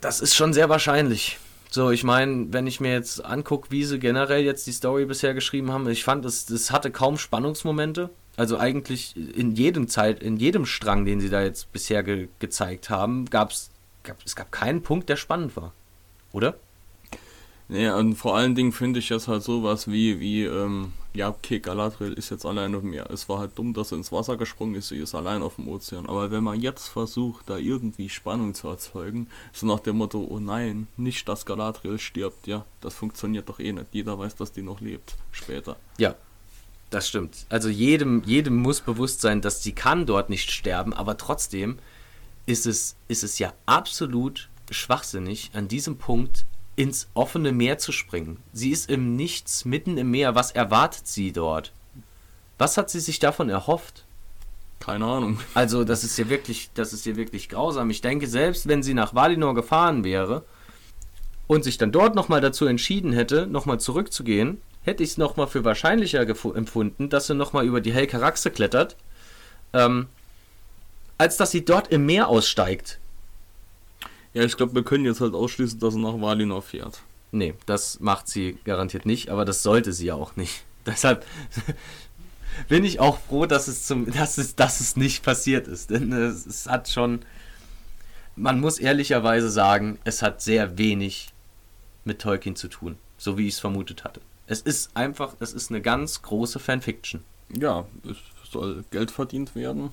[0.00, 1.38] das ist schon sehr wahrscheinlich.
[1.70, 5.34] So, ich meine, wenn ich mir jetzt angucke, wie sie generell jetzt die Story bisher
[5.34, 8.10] geschrieben haben, ich fand, es, es hatte kaum Spannungsmomente.
[8.36, 12.90] Also eigentlich in jedem Zeit, in jedem Strang, den sie da jetzt bisher ge gezeigt
[12.90, 13.70] haben, gab's,
[14.02, 15.72] gab es gab keinen Punkt, der spannend war.
[16.32, 16.56] Oder?
[17.68, 21.58] Nee, und vor allen Dingen finde ich jetzt halt sowas wie, wie, ähm, ja, okay,
[21.58, 23.10] Galadriel ist jetzt allein auf dem Meer.
[23.10, 25.66] Es war halt dumm, dass sie ins Wasser gesprungen ist, sie ist allein auf dem
[25.66, 26.06] Ozean.
[26.06, 30.38] Aber wenn man jetzt versucht, da irgendwie Spannung zu erzeugen, so nach dem Motto, oh
[30.38, 33.88] nein, nicht, dass Galadriel stirbt, ja, das funktioniert doch eh nicht.
[33.90, 35.76] Jeder weiß, dass die noch lebt, später.
[35.98, 36.14] Ja,
[36.90, 37.46] das stimmt.
[37.48, 41.78] Also jedem, jedem muss bewusst sein, dass sie kann dort nicht sterben, aber trotzdem
[42.46, 46.46] ist es, ist es ja absolut schwachsinnig, an diesem Punkt
[46.76, 48.38] ins offene Meer zu springen.
[48.52, 50.34] Sie ist im Nichts, mitten im Meer.
[50.34, 51.72] Was erwartet sie dort?
[52.58, 54.04] Was hat sie sich davon erhofft?
[54.78, 55.40] Keine Ahnung.
[55.54, 57.90] Also, das ist ja wirklich, das ist ja wirklich grausam.
[57.90, 60.44] Ich denke, selbst wenn sie nach Valinor gefahren wäre
[61.46, 65.64] und sich dann dort nochmal dazu entschieden hätte, nochmal zurückzugehen, hätte ich es nochmal für
[65.64, 68.96] wahrscheinlicher empfunden, dass sie nochmal über die Helkaraxe klettert,
[69.72, 70.06] ähm,
[71.18, 73.00] als dass sie dort im Meer aussteigt.
[74.36, 77.00] Ja, ich glaube, wir können jetzt halt ausschließen, dass er nach Valinor fährt.
[77.32, 80.62] Nee, das macht sie garantiert nicht, aber das sollte sie ja auch nicht.
[80.86, 81.24] Deshalb
[82.68, 85.88] bin ich auch froh, dass es, zum, dass es, dass es nicht passiert ist.
[85.88, 87.20] Denn es, es hat schon.
[88.34, 91.32] Man muss ehrlicherweise sagen, es hat sehr wenig
[92.04, 94.20] mit Tolkien zu tun, so wie ich es vermutet hatte.
[94.46, 97.24] Es ist einfach, es ist eine ganz große Fanfiction.
[97.58, 98.18] Ja, es
[98.52, 99.92] soll Geld verdient werden.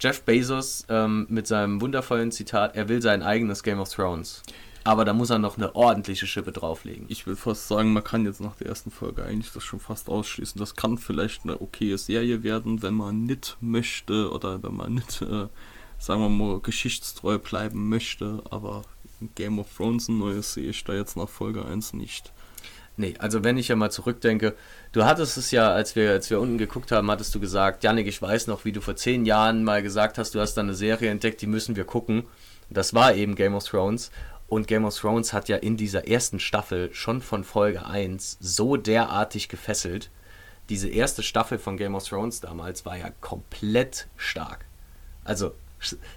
[0.00, 4.42] Jeff Bezos ähm, mit seinem wundervollen Zitat, er will sein eigenes Game of Thrones.
[4.84, 7.06] Aber da muss er noch eine ordentliche Schippe drauflegen.
[7.08, 10.08] Ich will fast sagen, man kann jetzt nach der ersten Folge eigentlich das schon fast
[10.08, 10.58] ausschließen.
[10.58, 15.20] Das kann vielleicht eine okaye Serie werden, wenn man nicht möchte oder wenn man nicht,
[15.20, 15.48] äh,
[15.98, 18.42] sagen wir mal, geschichtstreu bleiben möchte.
[18.50, 18.82] Aber
[19.34, 22.32] Game of Thrones ein neues sehe ich da jetzt nach Folge 1 nicht.
[23.00, 24.56] Nee, also wenn ich ja mal zurückdenke,
[24.90, 28.08] du hattest es ja, als wir, als wir unten geguckt haben, hattest du gesagt, Janik,
[28.08, 30.74] ich weiß noch, wie du vor zehn Jahren mal gesagt hast, du hast da eine
[30.74, 32.24] Serie entdeckt, die müssen wir gucken.
[32.70, 34.10] Das war eben Game of Thrones.
[34.48, 38.76] Und Game of Thrones hat ja in dieser ersten Staffel schon von Folge 1 so
[38.76, 40.10] derartig gefesselt.
[40.68, 44.64] Diese erste Staffel von Game of Thrones damals war ja komplett stark.
[45.22, 45.54] Also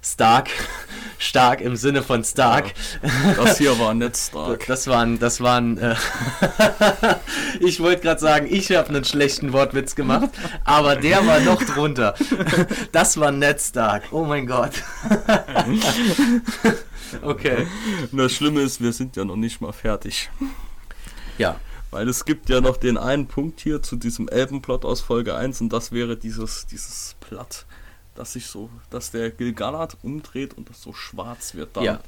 [0.02, 0.50] Stark,
[1.20, 2.74] stark im Sinne von Stark.
[3.04, 4.66] Ja, das hier war nicht stark.
[4.68, 5.78] Das waren, das waren.
[5.78, 5.96] Äh
[7.60, 10.30] ich wollte gerade sagen, ich habe einen schlechten Wortwitz gemacht,
[10.64, 12.16] aber der war noch drunter.
[12.92, 14.06] Das war nicht stark.
[14.12, 14.72] Oh mein Gott.
[17.22, 17.68] okay.
[18.12, 20.30] das Schlimme ist, wir sind ja noch nicht mal fertig.
[21.38, 21.60] Ja.
[21.92, 25.60] Weil es gibt ja noch den einen Punkt hier zu diesem Elbenplot aus Folge 1
[25.62, 27.66] und das wäre dieses, dieses Platt
[28.16, 31.84] dass sich so, dass der Gilgalad umdreht und das so schwarz wird dann.
[31.84, 32.00] Ja.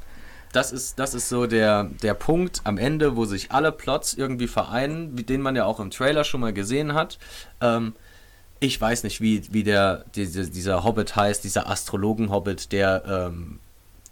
[0.51, 4.47] Das ist, das ist so der, der Punkt am Ende, wo sich alle Plots irgendwie
[4.47, 7.17] vereinen, den man ja auch im Trailer schon mal gesehen hat.
[7.59, 7.93] Ähm,
[8.59, 13.59] ich weiß nicht, wie, wie der, diese, dieser Hobbit heißt, dieser Astrologen-Hobbit, der, ähm,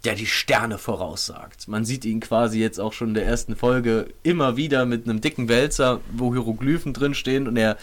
[0.04, 1.68] der die Sterne voraussagt.
[1.68, 5.20] Man sieht ihn quasi jetzt auch schon in der ersten Folge immer wieder mit einem
[5.20, 7.76] dicken Wälzer, wo Hieroglyphen drinstehen und er,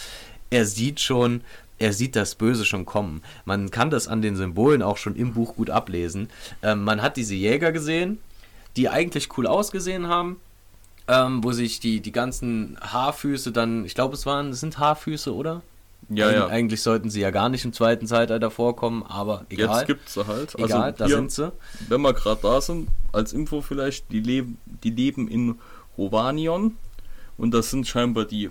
[0.50, 1.41] er sieht schon,
[1.80, 3.22] er sieht das Böse schon kommen.
[3.46, 6.30] Man kann das an den Symbolen auch schon im Buch gut ablesen.
[6.62, 8.20] Ähm, man hat diese Jäger gesehen,
[8.76, 10.39] die eigentlich cool ausgesehen haben,
[11.08, 15.34] ähm, wo sich die, die ganzen Haarfüße dann, ich glaube, es waren, es sind Haarfüße,
[15.34, 15.62] oder?
[16.10, 16.48] Ja, ja.
[16.48, 19.78] Eigentlich sollten sie ja gar nicht im zweiten Zeitalter vorkommen, aber egal.
[19.78, 20.56] Jetzt gibt sie halt.
[20.56, 21.52] Egal, also da hier, sind sie.
[21.88, 25.56] Wenn wir gerade da sind, als Info vielleicht, die leben, die leben in
[25.98, 26.78] Rovanion
[27.38, 28.50] und das sind scheinbar die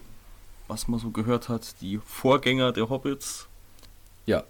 [0.69, 3.49] was man so gehört hat, die Vorgänger der Hobbits.
[4.27, 4.45] Ja.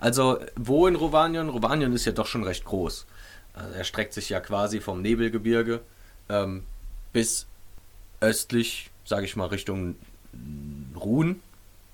[0.00, 1.48] Also, wo in Rovanion?
[1.50, 3.06] Rovanion ist ja doch schon recht groß.
[3.52, 5.80] Also er streckt sich ja quasi vom Nebelgebirge
[6.28, 6.64] ähm,
[7.12, 7.46] bis
[8.20, 9.96] östlich, sage ich mal, Richtung
[10.96, 11.40] Ruhn.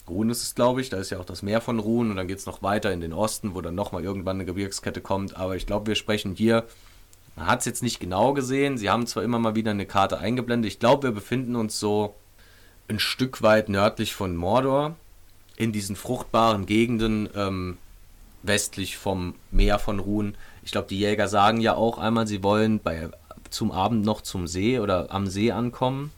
[0.08, 0.90] Ruhn ist es, glaube ich.
[0.90, 3.00] Da ist ja auch das Meer von Ruhn und dann geht es noch weiter in
[3.00, 5.36] den Osten, wo dann nochmal irgendwann eine Gebirgskette kommt.
[5.36, 6.64] Aber ich glaube, wir sprechen hier,
[7.34, 8.78] man hat es jetzt nicht genau gesehen.
[8.78, 10.70] Sie haben zwar immer mal wieder eine Karte eingeblendet.
[10.70, 12.14] Ich glaube, wir befinden uns so
[12.88, 14.96] ein Stück weit nördlich von Mordor,
[15.56, 17.78] in diesen fruchtbaren Gegenden ähm,
[18.42, 20.36] westlich vom Meer von Ruhen.
[20.62, 23.08] Ich glaube, die Jäger sagen ja auch einmal, sie wollen bei,
[23.50, 26.12] zum Abend noch zum See oder am See ankommen.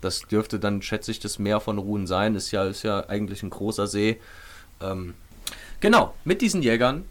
[0.00, 2.34] Das dürfte dann, schätze ich, das Meer von Ruhen sein.
[2.34, 4.20] Ist ja, ist ja eigentlich ein großer See.
[4.82, 5.14] Ähm,
[5.80, 7.04] genau, mit diesen Jägern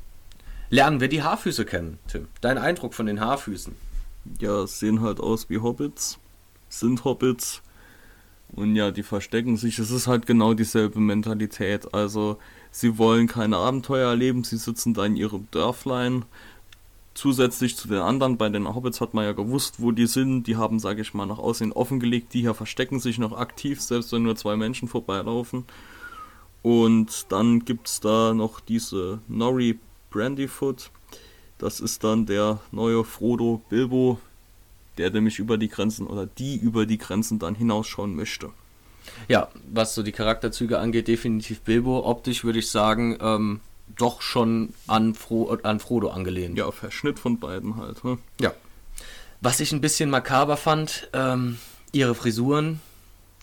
[0.69, 2.27] lernen wir die Haarfüße kennen, Tim.
[2.41, 3.75] Dein Eindruck von den Haarfüßen?
[4.39, 6.19] Ja, sehen halt aus wie Hobbits,
[6.69, 7.62] sind Hobbits.
[8.55, 9.79] Und ja, die verstecken sich.
[9.79, 11.93] Es ist halt genau dieselbe Mentalität.
[11.93, 12.37] Also,
[12.71, 16.25] sie wollen keine Abenteuer erleben, sie sitzen da in ihrem Dörflein.
[17.15, 20.45] Zusätzlich zu den anderen, bei den Hobbits hat man ja gewusst, wo die sind.
[20.45, 22.33] Die haben, sage ich mal, nach Aussehen offengelegt.
[22.33, 25.65] Die hier verstecken sich noch aktiv, selbst wenn nur zwei Menschen vorbeilaufen.
[26.61, 30.91] Und dann gibt es da noch diese Nori Brandyfoot.
[31.57, 34.19] Das ist dann der neue Frodo Bilbo,
[34.97, 38.49] der nämlich über die Grenzen oder die über die Grenzen dann hinausschauen möchte.
[39.27, 42.05] Ja, was so die Charakterzüge angeht, definitiv Bilbo.
[42.05, 43.59] Optisch würde ich sagen, ähm,
[43.97, 46.57] doch schon an, Fro an Frodo angelehnt.
[46.57, 48.03] Ja, Verschnitt von beiden halt.
[48.03, 48.17] Ne?
[48.39, 48.53] Ja.
[49.41, 51.57] Was ich ein bisschen makaber fand, ähm,
[51.91, 52.79] ihre Frisuren,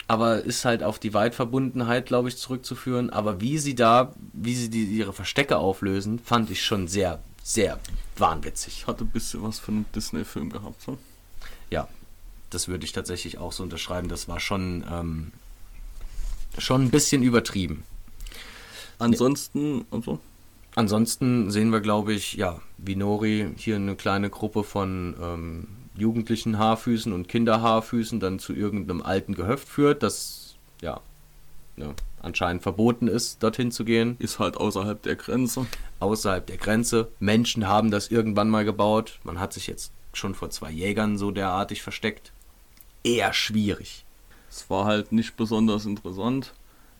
[0.09, 3.11] aber ist halt auf die Weitverbundenheit, glaube ich, zurückzuführen.
[3.11, 7.79] Aber wie sie da, wie sie die, ihre Verstecke auflösen, fand ich schon sehr, sehr
[8.17, 8.87] wahnwitzig.
[8.87, 10.89] Hatte ein bisschen was von einem Disney-Film gehabt.
[10.89, 10.99] Ne?
[11.71, 11.89] Ja,
[12.51, 14.09] das würde ich tatsächlich auch so unterschreiben.
[14.09, 15.33] Das war schon, ähm,
[16.59, 17.85] schon ein bisschen übertrieben.
[18.99, 20.21] Ansonsten, also?
[20.75, 26.59] Ansonsten sehen wir, glaube ich, ja, wie Nori hier eine kleine Gruppe von ähm, jugendlichen
[26.59, 31.01] Haarfüßen und Kinderhaarfüßen dann zu irgendeinem alten Gehöft führt, das ja,
[31.77, 34.17] ja anscheinend verboten ist, dorthin zu gehen.
[34.19, 35.67] Ist halt außerhalb der Grenze.
[35.99, 37.09] Außerhalb der Grenze.
[37.19, 39.19] Menschen haben das irgendwann mal gebaut.
[39.25, 42.33] Man hat sich jetzt schon vor zwei Jägern so derartig versteckt.
[43.03, 44.05] Eher schwierig.
[44.51, 46.53] Es war halt nicht besonders interessant.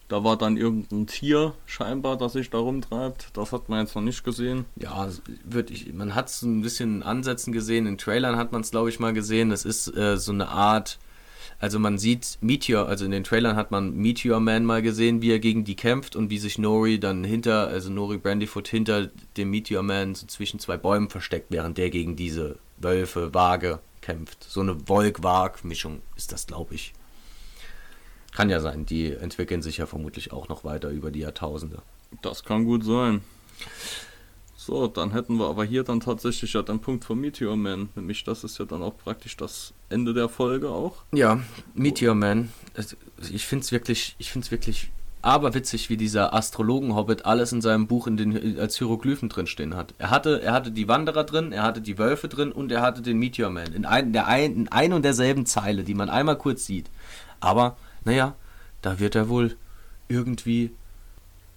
[0.09, 3.29] Da war dann irgendein Tier scheinbar, das sich da rumtreibt.
[3.35, 4.65] Das hat man jetzt noch nicht gesehen.
[4.75, 5.09] Ja,
[5.69, 7.87] ich, man hat es ein bisschen Ansätzen gesehen.
[7.87, 9.51] In Trailern hat man es, glaube ich, mal gesehen.
[9.51, 10.99] Das ist äh, so eine Art.
[11.61, 15.31] Also man sieht Meteor, also in den Trailern hat man Meteor Man mal gesehen, wie
[15.31, 19.51] er gegen die kämpft und wie sich Nori dann hinter, also Nori Brandyfoot hinter dem
[19.51, 24.43] Meteor Man so zwischen zwei Bäumen versteckt, während der gegen diese Wölfe, Waage kämpft.
[24.43, 26.95] So eine Wolk-Wag-Mischung ist das, glaube ich.
[28.33, 31.83] Kann ja sein, die entwickeln sich ja vermutlich auch noch weiter über die Jahrtausende.
[32.23, 33.21] Das kann gut sein.
[34.63, 37.89] So, dann hätten wir aber hier dann tatsächlich ja den Punkt von Meteor Man.
[37.95, 40.97] Nämlich, das ist ja dann auch praktisch das Ende der Folge auch.
[41.13, 41.41] Ja,
[41.73, 42.51] Meteor Man.
[43.33, 44.91] Ich finde es wirklich, ich finde es wirklich
[45.23, 49.95] aberwitzig, wie dieser Astrologen-Hobbit alles in seinem Buch in den, als Hieroglyphen drinstehen hat.
[49.97, 53.01] Er hatte, er hatte die Wanderer drin, er hatte die Wölfe drin und er hatte
[53.01, 53.73] den Meteor Man.
[53.73, 56.91] In ein, der ein, in ein und derselben Zeile, die man einmal kurz sieht.
[57.41, 58.37] Aber naja,
[58.83, 59.57] da wird er wohl
[60.09, 60.71] irgendwie,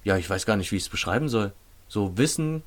[0.06, 1.52] ja, ich weiß gar nicht, wie ich es beschreiben soll,
[1.90, 2.64] so Wissen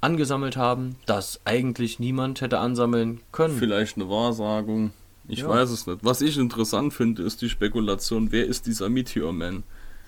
[0.00, 3.58] angesammelt haben, das eigentlich niemand hätte ansammeln können.
[3.58, 4.92] Vielleicht eine Wahrsagung.
[5.26, 5.48] Ich ja.
[5.48, 6.04] weiß es nicht.
[6.04, 9.64] Was ich interessant finde, ist die Spekulation, wer ist dieser Meteor Man?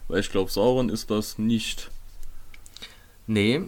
[0.08, 1.90] Weil ich glaube, Sauron ist das nicht.
[3.26, 3.62] Nee,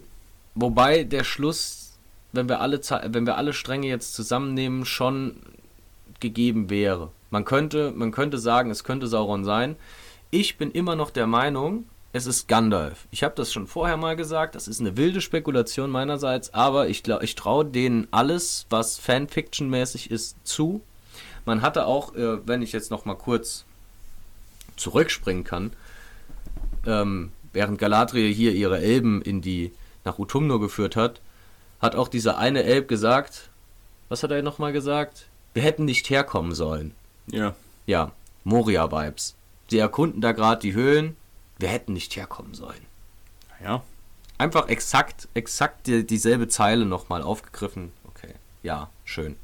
[0.54, 1.98] wobei der Schluss,
[2.32, 5.36] wenn wir alle, wenn wir alle Stränge jetzt zusammennehmen, schon
[6.20, 7.10] gegeben wäre.
[7.30, 9.76] Man könnte, man könnte sagen, es könnte Sauron sein.
[10.30, 13.06] Ich bin immer noch der Meinung, es ist Gandalf.
[13.10, 17.02] Ich habe das schon vorher mal gesagt, das ist eine wilde Spekulation meinerseits, aber ich,
[17.08, 20.82] ich traue denen alles, was Fanfiction-mäßig ist, zu.
[21.46, 23.64] Man hatte auch, äh, wenn ich jetzt noch mal kurz
[24.76, 25.72] zurückspringen kann,
[26.86, 29.72] ähm, während Galadriel hier ihre Elben in die
[30.04, 31.20] nach Utumno geführt hat,
[31.80, 33.48] hat auch dieser eine Elb gesagt,
[34.08, 35.26] was hat er noch mal gesagt?
[35.54, 36.94] Wir hätten nicht herkommen sollen.
[37.26, 37.54] Ja.
[37.86, 38.12] Ja,
[38.44, 39.34] Moria-Vibes.
[39.68, 41.16] Sie erkunden da gerade die Höhlen.
[41.58, 42.86] Wir hätten nicht herkommen sollen.
[43.62, 43.82] Ja.
[44.38, 47.92] Einfach exakt, exakt die, dieselbe Zeile nochmal aufgegriffen.
[48.08, 49.36] Okay, ja, schön.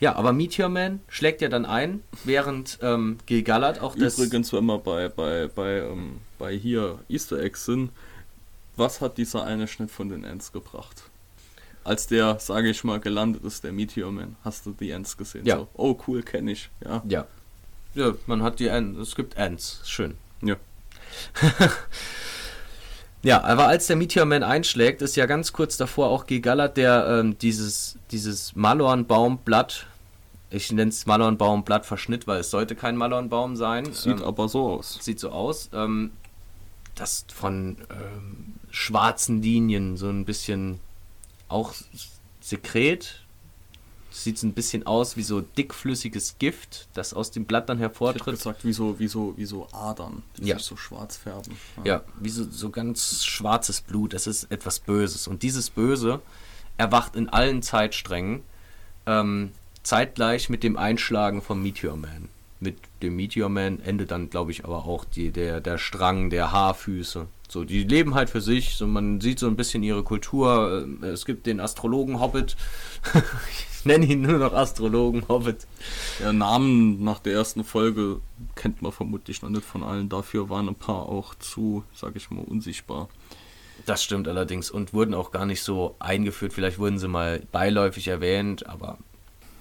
[0.00, 4.18] Ja, aber Meteor Man schlägt ja dann ein, während ähm, Gilgalad auch das.
[4.18, 7.90] Übrigens, wenn wir bei, bei, bei, ähm, bei hier Easter Eggs sind,
[8.76, 11.04] was hat dieser eine Schnitt von den Ends gebracht?
[11.84, 15.44] als der, sage ich mal, gelandet ist, der Meteor Man, hast du die Ends gesehen?
[15.44, 15.58] Ja.
[15.58, 16.70] So, oh cool, kenne ich.
[16.84, 17.02] Ja.
[17.06, 17.26] ja.
[17.94, 20.16] Ja, man hat die Ends, es gibt Ends, schön.
[20.42, 20.56] Ja.
[23.22, 27.06] ja, aber als der Meteor Man einschlägt, ist ja ganz kurz davor auch Gigallert, der
[27.08, 29.86] ähm, dieses, dieses Malornbaumblatt,
[30.50, 33.92] ich nenne es Malornbaumblatt Verschnitt, weil es sollte kein Malornbaum sein.
[33.92, 34.98] Sieht ähm, aber so aus.
[35.00, 35.68] Sieht so aus.
[35.72, 36.12] Ähm,
[36.94, 40.80] das von ähm, schwarzen Linien so ein bisschen
[41.48, 41.74] auch
[42.40, 43.23] Sekret.
[44.16, 48.34] Sieht ein bisschen aus wie so dickflüssiges Gift, das aus dem Blatt dann hervortritt.
[48.34, 50.56] Ich gesagt, wie so, wie so, wie so Adern, die ja.
[50.56, 51.56] sich so schwarz färben.
[51.78, 54.14] Ja, ja wie so, so ganz schwarzes Blut.
[54.14, 55.26] Das ist etwas Böses.
[55.26, 56.20] Und dieses Böse
[56.76, 58.44] erwacht in allen Zeitsträngen
[59.06, 59.50] ähm,
[59.82, 62.28] zeitgleich mit dem Einschlagen vom Meteor Man.
[62.60, 66.52] mit dem Meteor Man endet dann, glaube ich, aber auch die, der, der Strang der
[66.52, 67.26] Haarfüße.
[67.48, 70.86] So, die leben halt für sich, so man sieht so ein bisschen ihre Kultur.
[71.02, 72.56] Äh, es gibt den Astrologen Hobbit.
[73.78, 75.66] ich nenne ihn nur noch Astrologen Hobbit.
[76.20, 78.20] Der Namen nach der ersten Folge
[78.54, 80.08] kennt man vermutlich noch nicht von allen.
[80.08, 83.08] Dafür waren ein paar auch zu, sag ich mal, unsichtbar.
[83.86, 86.52] Das stimmt allerdings und wurden auch gar nicht so eingeführt.
[86.52, 88.98] Vielleicht wurden sie mal beiläufig erwähnt, aber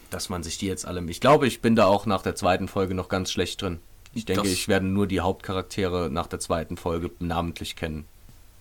[0.10, 1.04] dass man sich die jetzt alle.
[1.10, 3.80] Ich glaube, ich bin da auch nach der zweiten Folge noch ganz schlecht drin.
[4.14, 8.06] Ich denke, das ich werde nur die Hauptcharaktere nach der zweiten Folge namentlich kennen.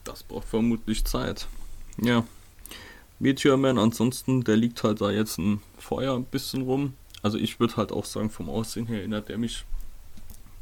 [0.04, 1.46] Das braucht vermutlich Zeit.
[2.00, 2.24] Ja.
[3.18, 6.94] Meteor Man, ansonsten, der liegt halt da jetzt ein Feuer ein bisschen rum.
[7.22, 9.64] Also ich würde halt auch sagen, vom Aussehen her erinnert der mich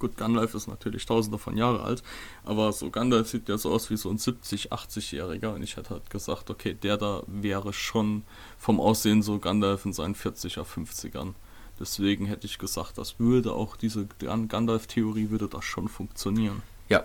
[0.01, 2.03] Gut, Gandalf ist natürlich tausende von Jahren alt,
[2.45, 5.91] aber so Gandalf sieht ja so aus wie so ein 70, 80-Jähriger und ich hätte
[5.91, 8.25] halt gesagt, okay, der da wäre schon
[8.59, 11.35] vom Aussehen so Gandalf in seinen 40er, 50ern.
[11.81, 16.63] Deswegen hätte ich gesagt, das würde auch diese Gandalf-Theorie würde das schon funktionieren.
[16.91, 17.05] Ja,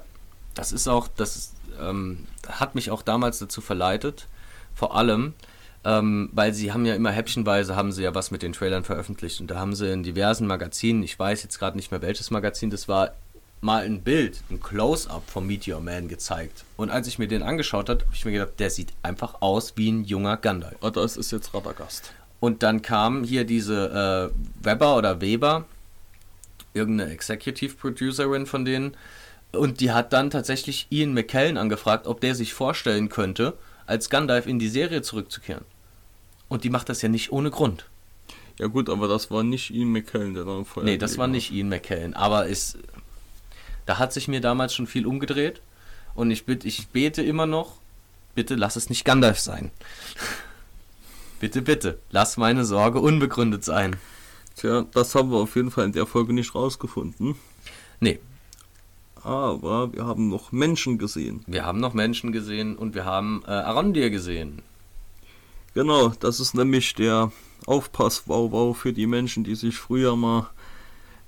[0.53, 4.27] das ist auch, das ist, ähm, hat mich auch damals dazu verleitet,
[4.75, 5.33] vor allem,
[5.85, 9.39] ähm, weil sie haben ja immer häppchenweise, haben sie ja was mit den Trailern veröffentlicht
[9.39, 12.69] und da haben sie in diversen Magazinen, ich weiß jetzt gerade nicht mehr welches Magazin
[12.69, 13.11] das war,
[13.61, 16.65] mal ein Bild, ein Close-up vom Meteor Man gezeigt.
[16.77, 19.73] Und als ich mir den angeschaut habe, habe ich mir gedacht, der sieht einfach aus
[19.77, 20.75] wie ein junger Gandalf.
[20.81, 22.11] Oh, das ist jetzt Radagast.
[22.39, 25.65] Und dann kam hier diese äh, Weber oder Weber,
[26.74, 28.95] irgendeine Executive Producerin von denen,
[29.52, 33.54] und die hat dann tatsächlich Ian McKellen angefragt, ob der sich vorstellen könnte,
[33.86, 35.63] als Gandalf in die Serie zurückzukehren.
[36.48, 37.86] Und die macht das ja nicht ohne Grund.
[38.60, 40.91] Ja gut, aber das war nicht Ian McKellen, der da vorher.
[40.91, 42.78] Nee, das war nicht Ian McKellen, aber ist,
[43.86, 45.62] da hat sich mir damals schon viel umgedreht
[46.13, 47.74] und ich, bitte, ich bete immer noch,
[48.34, 49.71] bitte lass es nicht Gandalf sein.
[51.39, 53.95] Bitte, bitte, lass meine Sorge unbegründet sein.
[54.56, 57.36] Tja, das haben wir auf jeden Fall in der Folge nicht rausgefunden.
[58.00, 58.19] Nee.
[59.21, 61.43] Aber wir haben noch Menschen gesehen.
[61.48, 64.62] Wir haben noch Menschen gesehen und wir haben äh, Arondir gesehen.
[65.74, 67.32] Genau, das ist nämlich der
[67.65, 70.50] Aufpass-Wow-Wow für die Menschen, die sich früher mal.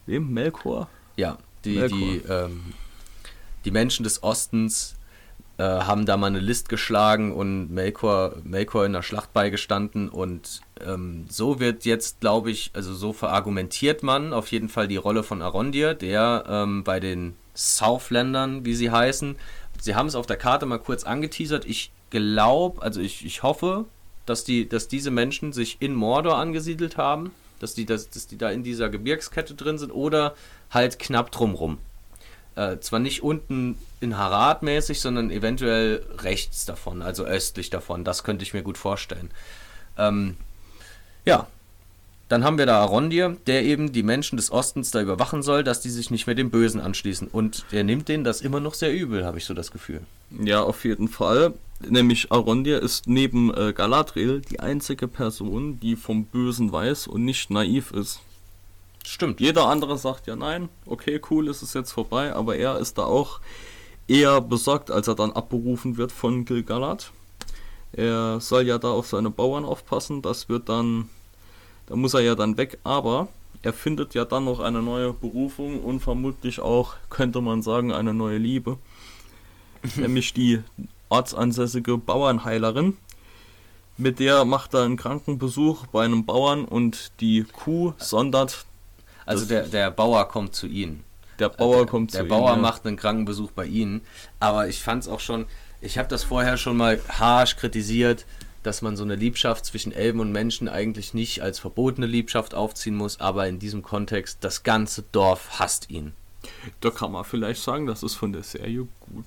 [0.06, 0.32] Wem?
[0.32, 0.88] Melkor?
[1.18, 1.98] Ja, die, Melkor.
[1.98, 2.64] die, ähm,
[3.66, 4.96] die Menschen des Ostens
[5.58, 10.62] äh, haben da mal eine List geschlagen und Melkor, Melkor in der Schlacht beigestanden und
[10.86, 15.24] ähm, so wird jetzt, glaube ich, also so verargumentiert man auf jeden Fall die Rolle
[15.24, 19.36] von Arondir, der ähm, bei den Southländern, wie sie heißen,
[19.82, 21.66] sie haben es auf der Karte mal kurz angeteasert.
[21.66, 23.86] Ich glaube, also ich, ich hoffe,
[24.26, 28.38] dass, die, dass diese Menschen sich in Mordor angesiedelt haben, dass die, dass, dass die
[28.38, 30.36] da in dieser Gebirgskette drin sind oder
[30.70, 31.80] halt knapp drumrum.
[32.58, 38.04] Äh, zwar nicht unten in Harad mäßig, sondern eventuell rechts davon, also östlich davon.
[38.04, 39.30] Das könnte ich mir gut vorstellen.
[39.96, 40.38] Ähm,
[41.24, 41.46] ja,
[42.30, 45.82] dann haben wir da Arondir, der eben die Menschen des Ostens da überwachen soll, dass
[45.82, 47.28] die sich nicht mehr dem Bösen anschließen.
[47.28, 50.02] Und er nimmt denen das immer noch sehr übel, habe ich so das Gefühl.
[50.32, 51.54] Ja, auf jeden Fall.
[51.88, 57.52] Nämlich Arondir ist neben äh, Galadriel die einzige Person, die vom Bösen weiß und nicht
[57.52, 58.20] naiv ist.
[59.08, 59.40] Stimmt.
[59.40, 63.06] Jeder andere sagt ja nein, okay, cool, ist es jetzt vorbei, aber er ist da
[63.06, 63.40] auch
[64.08, 67.12] eher besorgt, als er dann abberufen wird von Gilgalad.
[67.94, 71.10] Er soll ja da auf seine Bauern aufpassen, das wird dann
[71.88, 73.30] da muss er ja dann weg, aber
[73.62, 78.14] er findet ja dann noch eine neue Berufung und vermutlich auch, könnte man sagen, eine
[78.14, 78.78] neue Liebe.
[79.96, 80.62] nämlich die
[81.10, 82.98] ortsansässige Bauernheilerin.
[83.98, 88.67] Mit der macht er einen Krankenbesuch bei einem Bauern und die Kuh sondert.
[89.28, 91.04] Also der, der Bauer kommt zu ihnen.
[91.38, 92.46] Der Bauer der, kommt der zu Bauer ihnen.
[92.48, 94.02] Der Bauer macht einen Krankenbesuch bei ihnen.
[94.40, 95.46] Aber ich fand es auch schon,
[95.82, 98.26] ich habe das vorher schon mal harsch kritisiert,
[98.64, 102.96] dass man so eine Liebschaft zwischen Elben und Menschen eigentlich nicht als verbotene Liebschaft aufziehen
[102.96, 106.14] muss, aber in diesem Kontext, das ganze Dorf hasst ihn.
[106.82, 109.26] Da kann man vielleicht sagen, das ist von der Serie gut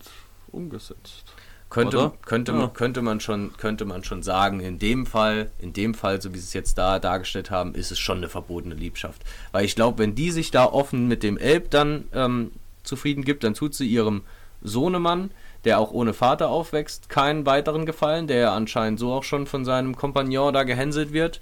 [0.50, 1.24] umgesetzt.
[1.70, 2.66] Könnte, könnte, ja.
[2.66, 6.38] könnte, man schon, könnte man schon sagen, in dem Fall, in dem Fall, so wie
[6.38, 9.22] sie es jetzt da dargestellt haben, ist es schon eine verbotene Liebschaft.
[9.52, 12.50] Weil ich glaube, wenn die sich da offen mit dem Elb dann ähm,
[12.82, 14.22] zufrieden gibt, dann tut sie ihrem
[14.62, 15.30] Sohnemann,
[15.64, 19.64] der auch ohne Vater aufwächst, keinen weiteren Gefallen, der ja anscheinend so auch schon von
[19.64, 21.40] seinem Kompagnon da gehänselt wird,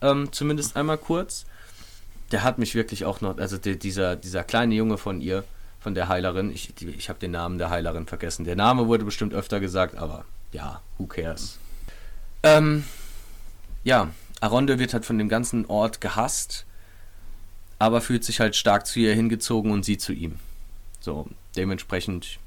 [0.00, 1.46] ähm, zumindest einmal kurz.
[2.32, 5.44] Der hat mich wirklich auch noch, also die, dieser, dieser kleine Junge von ihr,
[5.80, 8.44] von der Heilerin, ich, ich habe den Namen der Heilerin vergessen.
[8.44, 11.58] Der Name wurde bestimmt öfter gesagt, aber ja, who cares.
[12.42, 12.84] Ähm,
[13.84, 14.10] ja,
[14.40, 16.66] Aronde wird halt von dem ganzen Ort gehasst,
[17.78, 20.36] aber fühlt sich halt stark zu ihr hingezogen und sie zu ihm.
[21.00, 21.26] So,
[21.56, 22.38] dementsprechend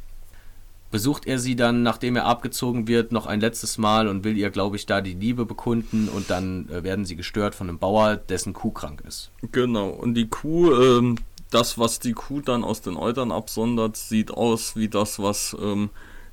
[0.91, 4.49] besucht er sie dann, nachdem er abgezogen wird, noch ein letztes Mal und will ihr,
[4.49, 8.17] glaube ich, da die Liebe bekunden und dann äh, werden sie gestört von einem Bauer,
[8.17, 9.31] dessen Kuh krank ist.
[9.53, 11.17] Genau, und die Kuh, ähm,
[11.51, 15.89] das, was die Kuh dann aus den Eutern absondert, sieht aus wie das, was ähm,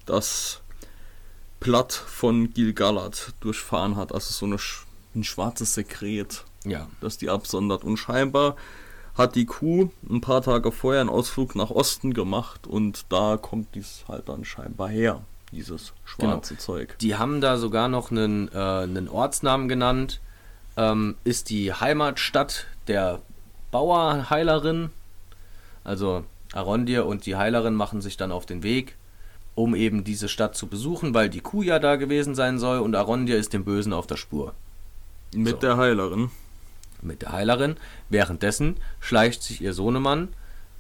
[0.07, 0.63] das
[1.61, 4.13] Blatt von Gilgalad durchfahren hat.
[4.15, 4.57] Also so eine,
[5.15, 6.89] ein schwarzes Sekret, Ja.
[7.01, 7.85] das die absondert.
[7.85, 8.57] Und scheinbar
[9.17, 13.75] hat die Kuh ein paar Tage vorher einen Ausflug nach Osten gemacht und da kommt
[13.75, 16.97] dies halt dann scheinbar her, dieses schwarze Zeug.
[17.01, 20.21] Die haben da sogar noch einen, äh, einen Ortsnamen genannt.
[20.77, 23.21] Ähm, ist die Heimatstadt der
[23.73, 24.91] Bauerheilerin.
[25.85, 28.97] Also Arondir und die Heilerin machen sich dann auf den Weg,
[29.55, 32.95] um eben diese Stadt zu besuchen, weil die Kuh ja da gewesen sein soll und
[32.95, 34.55] Arondir ist dem Bösen auf der Spur.
[35.35, 35.57] Mit So.
[35.57, 36.31] der Heilerin.
[37.03, 37.77] mit der Heilerin.
[38.09, 40.29] Währenddessen schleicht sich ihr Sohnemann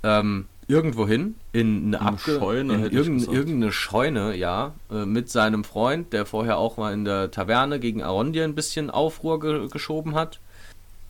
[0.02, 5.64] ähm, irgendwo hin, in eine, Eine Scheune, in irgendeine, irgendeine Scheune, ja, äh, mit seinem
[5.64, 10.14] Freund, der vorher auch mal in der Taverne gegen Arondir ein bisschen Aufruhr ge geschoben
[10.14, 10.40] hat.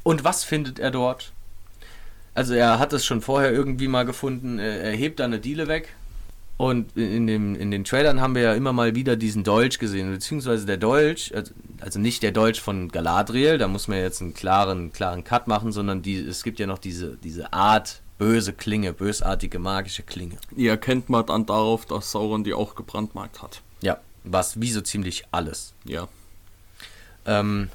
[0.05, 1.33] Und was findet er dort?
[2.39, 5.67] Also er hat es schon vorher irgendwie mal gefunden, er, er hebt da eine Diele
[5.67, 5.97] weg.
[6.57, 10.13] Und in, dem, in den Trailern haben wir ja immer mal wieder diesen Dolch gesehen,
[10.13, 14.35] beziehungsweise der Dolch, also, also nicht der Dolch von Galadriel, da muss man jetzt einen
[14.35, 18.93] klaren, klaren Cut machen, sondern die, es gibt ja noch diese, diese Art böse Klinge,
[18.93, 20.37] bösartige magische Klinge.
[20.53, 23.63] Die erkennt man dann darauf, dass Sauron die auch gebrandmarkt hat.
[23.81, 25.73] Ja, was wie so ziemlich alles.
[25.85, 26.07] Ja.
[27.27, 27.69] Ähm,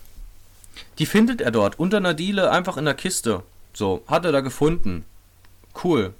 [1.00, 3.44] die findet er dort unter einer Diele einfach in der Kiste.
[3.74, 5.06] So, hat er da gefunden.
[5.84, 6.14] Cool.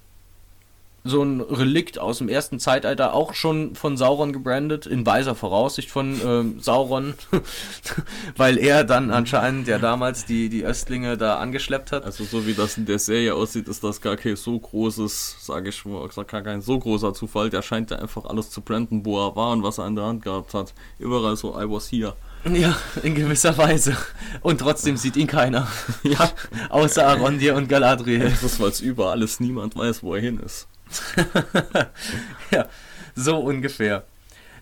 [1.06, 5.92] So ein Relikt aus dem ersten Zeitalter, auch schon von Sauron gebrandet, in weiser Voraussicht
[5.92, 7.14] von ähm, Sauron,
[8.38, 12.06] weil er dann anscheinend ja damals die, die Östlinge da angeschleppt hat.
[12.06, 15.70] Also so wie das in der Serie aussieht, ist das gar kein so großes, sage
[15.70, 17.50] ich mal, gar kein so großer Zufall.
[17.50, 20.06] Der scheint ja einfach alles zu branden, wo er war und was er in der
[20.06, 20.74] Hand gehabt hat.
[21.00, 22.16] Überall so, I was here.
[22.52, 23.96] Ja, in gewisser Weise.
[24.42, 25.68] Und trotzdem sieht ihn keiner.
[26.04, 26.32] Ja.
[26.70, 28.30] Außer Arondir und Galadriel.
[28.30, 30.68] Das ist, weil es überall ist, niemand weiß, wo er hin ist.
[32.52, 32.68] ja,
[33.16, 34.04] so ungefähr.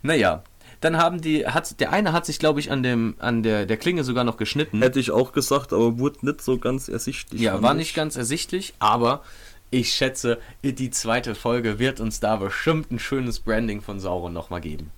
[0.04, 0.44] Naja,
[0.82, 3.78] dann haben die, hat, der eine hat sich, glaube ich, an dem, an der, der
[3.78, 4.82] Klinge sogar noch geschnitten.
[4.82, 7.42] Hätte ich auch gesagt, aber wurde nicht so ganz ersichtlich.
[7.42, 7.78] Ja, war ich.
[7.78, 9.24] nicht ganz ersichtlich, aber
[9.72, 14.60] ich schätze, die zweite Folge wird uns da bestimmt ein schönes Branding von Sauron nochmal
[14.60, 14.92] geben.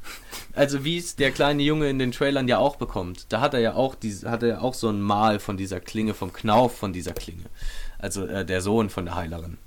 [0.54, 3.28] Also wie es der kleine Junge in den Trailern ja auch bekommt.
[3.30, 5.80] Da hat er ja auch diese, hat er ja auch so ein Mal von dieser
[5.80, 7.44] Klinge, vom Knauf von dieser Klinge.
[8.00, 9.60] Also äh, der Sohn von der Heilerin.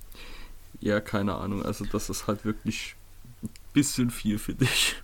[0.80, 1.64] Ja, keine Ahnung.
[1.64, 2.96] Also das ist halt wirklich
[3.44, 4.96] ein bisschen viel für dich.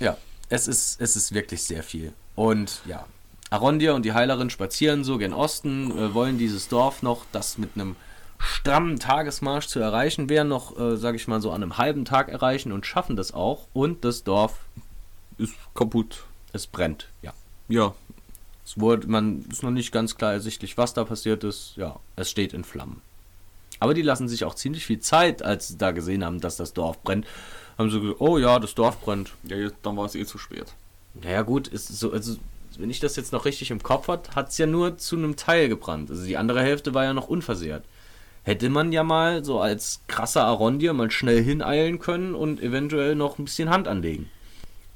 [0.00, 0.18] Ja,
[0.50, 2.12] es ist, es ist wirklich sehr viel.
[2.34, 3.06] Und ja,
[3.48, 7.70] Arondir und die Heilerin spazieren so gen Osten, äh, wollen dieses Dorf noch, das mit
[7.74, 7.96] einem
[8.40, 12.28] strammen Tagesmarsch zu erreichen wäre, noch, äh, sage ich mal, so an einem halben Tag
[12.28, 13.66] erreichen und schaffen das auch.
[13.72, 14.58] Und das Dorf,
[15.38, 16.24] Ist kaputt.
[16.52, 17.08] es brennt.
[17.22, 17.32] Ja,
[17.68, 17.94] Ja,
[18.64, 21.74] es wurde, man ist noch nicht ganz klar ersichtlich, was da passiert ist.
[21.76, 23.02] Ja, es steht in Flammen.
[23.78, 26.72] Aber die lassen sich auch ziemlich viel Zeit, als sie da gesehen haben, dass das
[26.74, 27.26] Dorf brennt.
[27.78, 29.32] Haben sie gesagt, oh ja, das Dorf brennt.
[29.44, 30.66] ja dann war es eh zu spät.
[31.14, 32.36] Naja gut, ist so, also,
[32.78, 35.36] wenn ich das jetzt noch richtig im Kopf hat, hat es ja nur zu einem
[35.36, 36.10] Teil gebrannt.
[36.10, 37.84] Also die andere Hälfte war ja noch unversehrt.
[38.42, 43.38] Hätte man ja mal so als krasser Arondir mal schnell hineilen können und eventuell noch
[43.38, 44.30] ein bisschen Hand anlegen.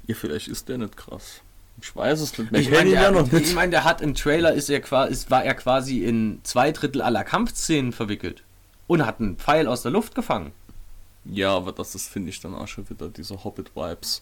[0.07, 1.41] Ja, vielleicht ist der nicht krass.
[1.81, 2.61] Ich weiß es nicht mehr.
[2.61, 5.53] Ich kenn meine, der, ich mein, der hat im Trailer ist er ist, war er
[5.55, 8.43] quasi in zwei Drittel aller Kampfszenen verwickelt
[8.87, 10.51] und hat einen Pfeil aus der Luft gefangen.
[11.25, 14.21] Ja, aber das ist, finde ich, dann auch schon wieder diese Hobbit-Vibes.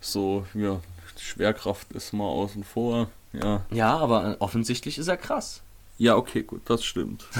[0.00, 0.80] So, ja,
[1.18, 3.10] Schwerkraft ist mal außen vor.
[3.32, 3.66] Ja.
[3.70, 5.62] Ja, aber offensichtlich ist er krass.
[5.98, 7.24] Ja, okay, gut, das stimmt.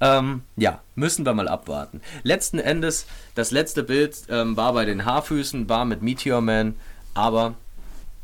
[0.00, 2.00] Ähm, ja, müssen wir mal abwarten.
[2.22, 6.76] Letzten Endes, das letzte Bild ähm, war bei den Haarfüßen, war mit Meteor Man,
[7.14, 7.54] aber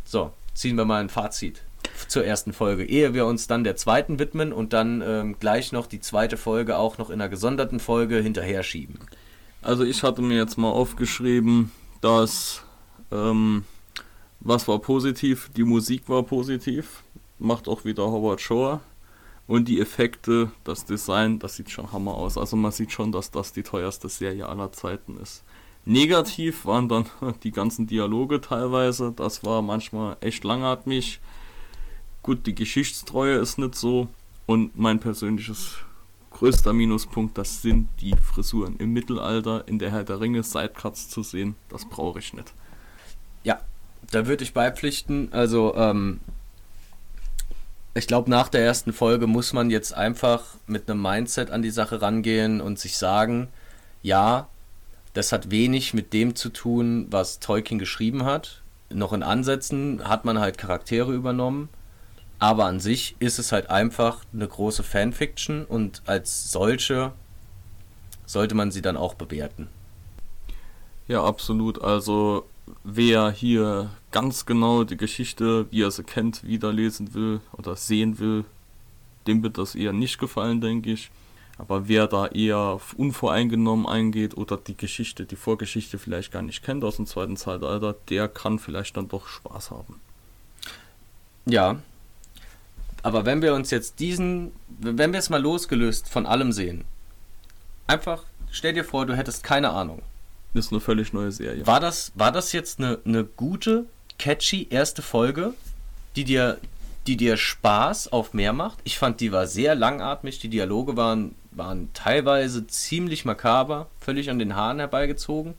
[0.05, 1.63] so, ziehen wir mal ein Fazit
[2.07, 5.89] zur ersten Folge, ehe wir uns dann der zweiten widmen und dann ähm, gleich noch
[5.89, 9.01] die zweite Folge auch noch in einer gesonderten Folge hinterher schieben.
[9.61, 12.63] Also ich hatte mir jetzt mal aufgeschrieben, dass
[13.11, 13.65] ähm,
[14.39, 15.51] was war positiv?
[15.57, 17.03] Die Musik war positiv,
[17.41, 18.81] macht auch wieder Howard Shore
[19.47, 22.39] und die Effekte, das Design, das sieht schon hammer aus.
[22.39, 25.45] Also man sieht schon, dass das die teuerste Serie aller Zeiten ist.
[25.85, 27.07] Negativ waren dann
[27.43, 31.21] die ganzen Dialoge teilweise, das war manchmal echt langatmig.
[32.23, 34.09] Gut, die Geschichtstreue ist nicht so
[34.47, 35.77] und mein persönliches
[36.31, 38.77] größter Minuspunkt, das sind die Frisuren.
[38.79, 42.53] Im Mittelalter in der Herr der Ringe Sidecuts zu sehen, das brauche ich nicht.
[43.45, 43.61] Ja,
[44.11, 45.33] da würde ich beipflichten.
[45.33, 46.21] Also, ähm,
[47.95, 51.71] ich glaube, nach der ersten Folge muss man jetzt einfach mit einem Mindset an die
[51.71, 53.49] Sache rangehen und sich sagen,
[54.03, 54.49] ja,
[55.13, 58.63] das hat wenig mit dem zu tun, was Tolkien geschrieben hat.
[58.91, 61.69] Noch in Ansätzen hat man halt Charaktere übernommen.
[62.41, 67.13] Aber an sich ist es halt einfach eine große Fanfiction und als solche
[68.27, 69.69] sollte man sie dann auch bewerten.
[71.07, 71.81] Ja, absolut.
[71.81, 72.45] Also
[72.83, 78.45] wer hier ganz genau die Geschichte, wie er sie kennt, wiederlesen will oder sehen will,
[79.27, 81.11] dem wird das eher nicht gefallen, denke ich.
[81.59, 86.85] Aber wer da eher unvoreingenommen eingeht oder die Geschichte, die Vorgeschichte vielleicht gar nicht kennt
[86.85, 90.01] aus dem zweiten Zeitalter, der kann vielleicht dann doch Spaß haben.
[91.47, 91.81] Ja.
[93.03, 96.85] Aber wenn wir uns jetzt diesen, wenn wir es mal losgelöst von allem sehen,
[97.89, 100.03] einfach stell dir vor, du hättest keine Ahnung.
[100.55, 101.67] Das ist eine völlig neue Serie.
[101.67, 103.87] War das, war das jetzt eine, eine gute,
[104.25, 105.53] catchy erste Folge,
[106.17, 106.59] die dir,
[107.07, 108.79] die dir Spaß auf mehr macht?
[108.83, 114.39] Ich fand, die war sehr langatmig, die Dialoge waren, waren teilweise ziemlich makaber, völlig an
[114.39, 115.53] den Haaren herbeigezogen.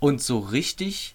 [0.00, 1.14] Und so richtig,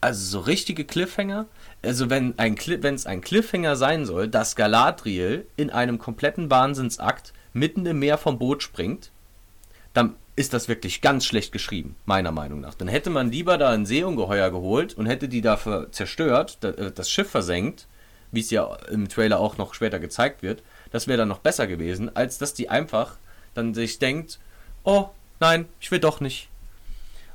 [0.00, 1.46] also so richtige Cliffhanger.
[1.82, 7.32] Also wenn ein wenn es ein Cliffhanger sein soll, dass Galadriel in einem kompletten Wahnsinnsakt
[7.52, 9.12] mitten im Meer vom Boot springt,
[9.94, 12.74] dann ist das wirklich ganz schlecht geschrieben, meiner Meinung nach.
[12.74, 17.10] Dann hätte man lieber da ein Seeungeheuer geholt und hätte die dafür zerstört, äh, das
[17.10, 17.88] Schiff versenkt,
[18.30, 20.62] wie es ja im Trailer auch noch später gezeigt wird.
[20.92, 23.16] Das wäre dann noch besser gewesen, als dass die einfach
[23.54, 24.38] dann sich denkt,
[24.84, 25.08] oh
[25.40, 26.48] nein, ich will doch nicht.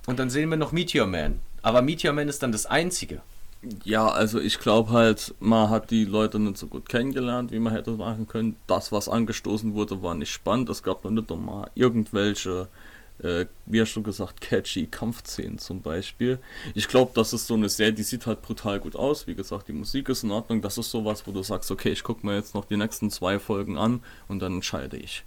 [0.07, 1.41] Und dann sehen wir noch Meteor Man.
[1.61, 3.21] Aber Meteor Man ist dann das Einzige.
[3.85, 7.73] Ja, also ich glaube halt, man hat die Leute nicht so gut kennengelernt, wie man
[7.73, 8.57] hätte machen können.
[8.67, 10.69] Das, was angestoßen wurde, war nicht spannend.
[10.69, 12.67] Es gab noch nicht nochmal irgendwelche
[13.19, 16.39] äh, wie ja schon gesagt, catchy Kampfszenen zum Beispiel.
[16.73, 19.27] Ich glaube, das ist so eine Serie, die sieht halt brutal gut aus.
[19.27, 20.61] Wie gesagt, die Musik ist in Ordnung.
[20.61, 23.39] Das ist sowas, wo du sagst, okay, ich gucke mir jetzt noch die nächsten zwei
[23.39, 25.23] Folgen an und dann entscheide ich.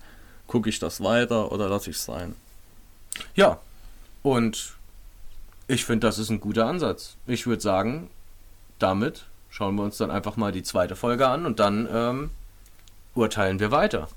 [0.46, 2.34] Gucke ich das weiter oder lasse ich es sein?
[3.34, 3.60] Ja,
[4.22, 4.74] und
[5.68, 7.16] ich finde, das ist ein guter Ansatz.
[7.26, 8.10] Ich würde sagen,
[8.78, 12.30] damit schauen wir uns dann einfach mal die zweite Folge an und dann ähm,
[13.14, 14.08] urteilen wir weiter.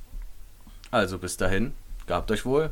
[0.91, 1.73] Also bis dahin,
[2.07, 2.71] gehabt euch wohl.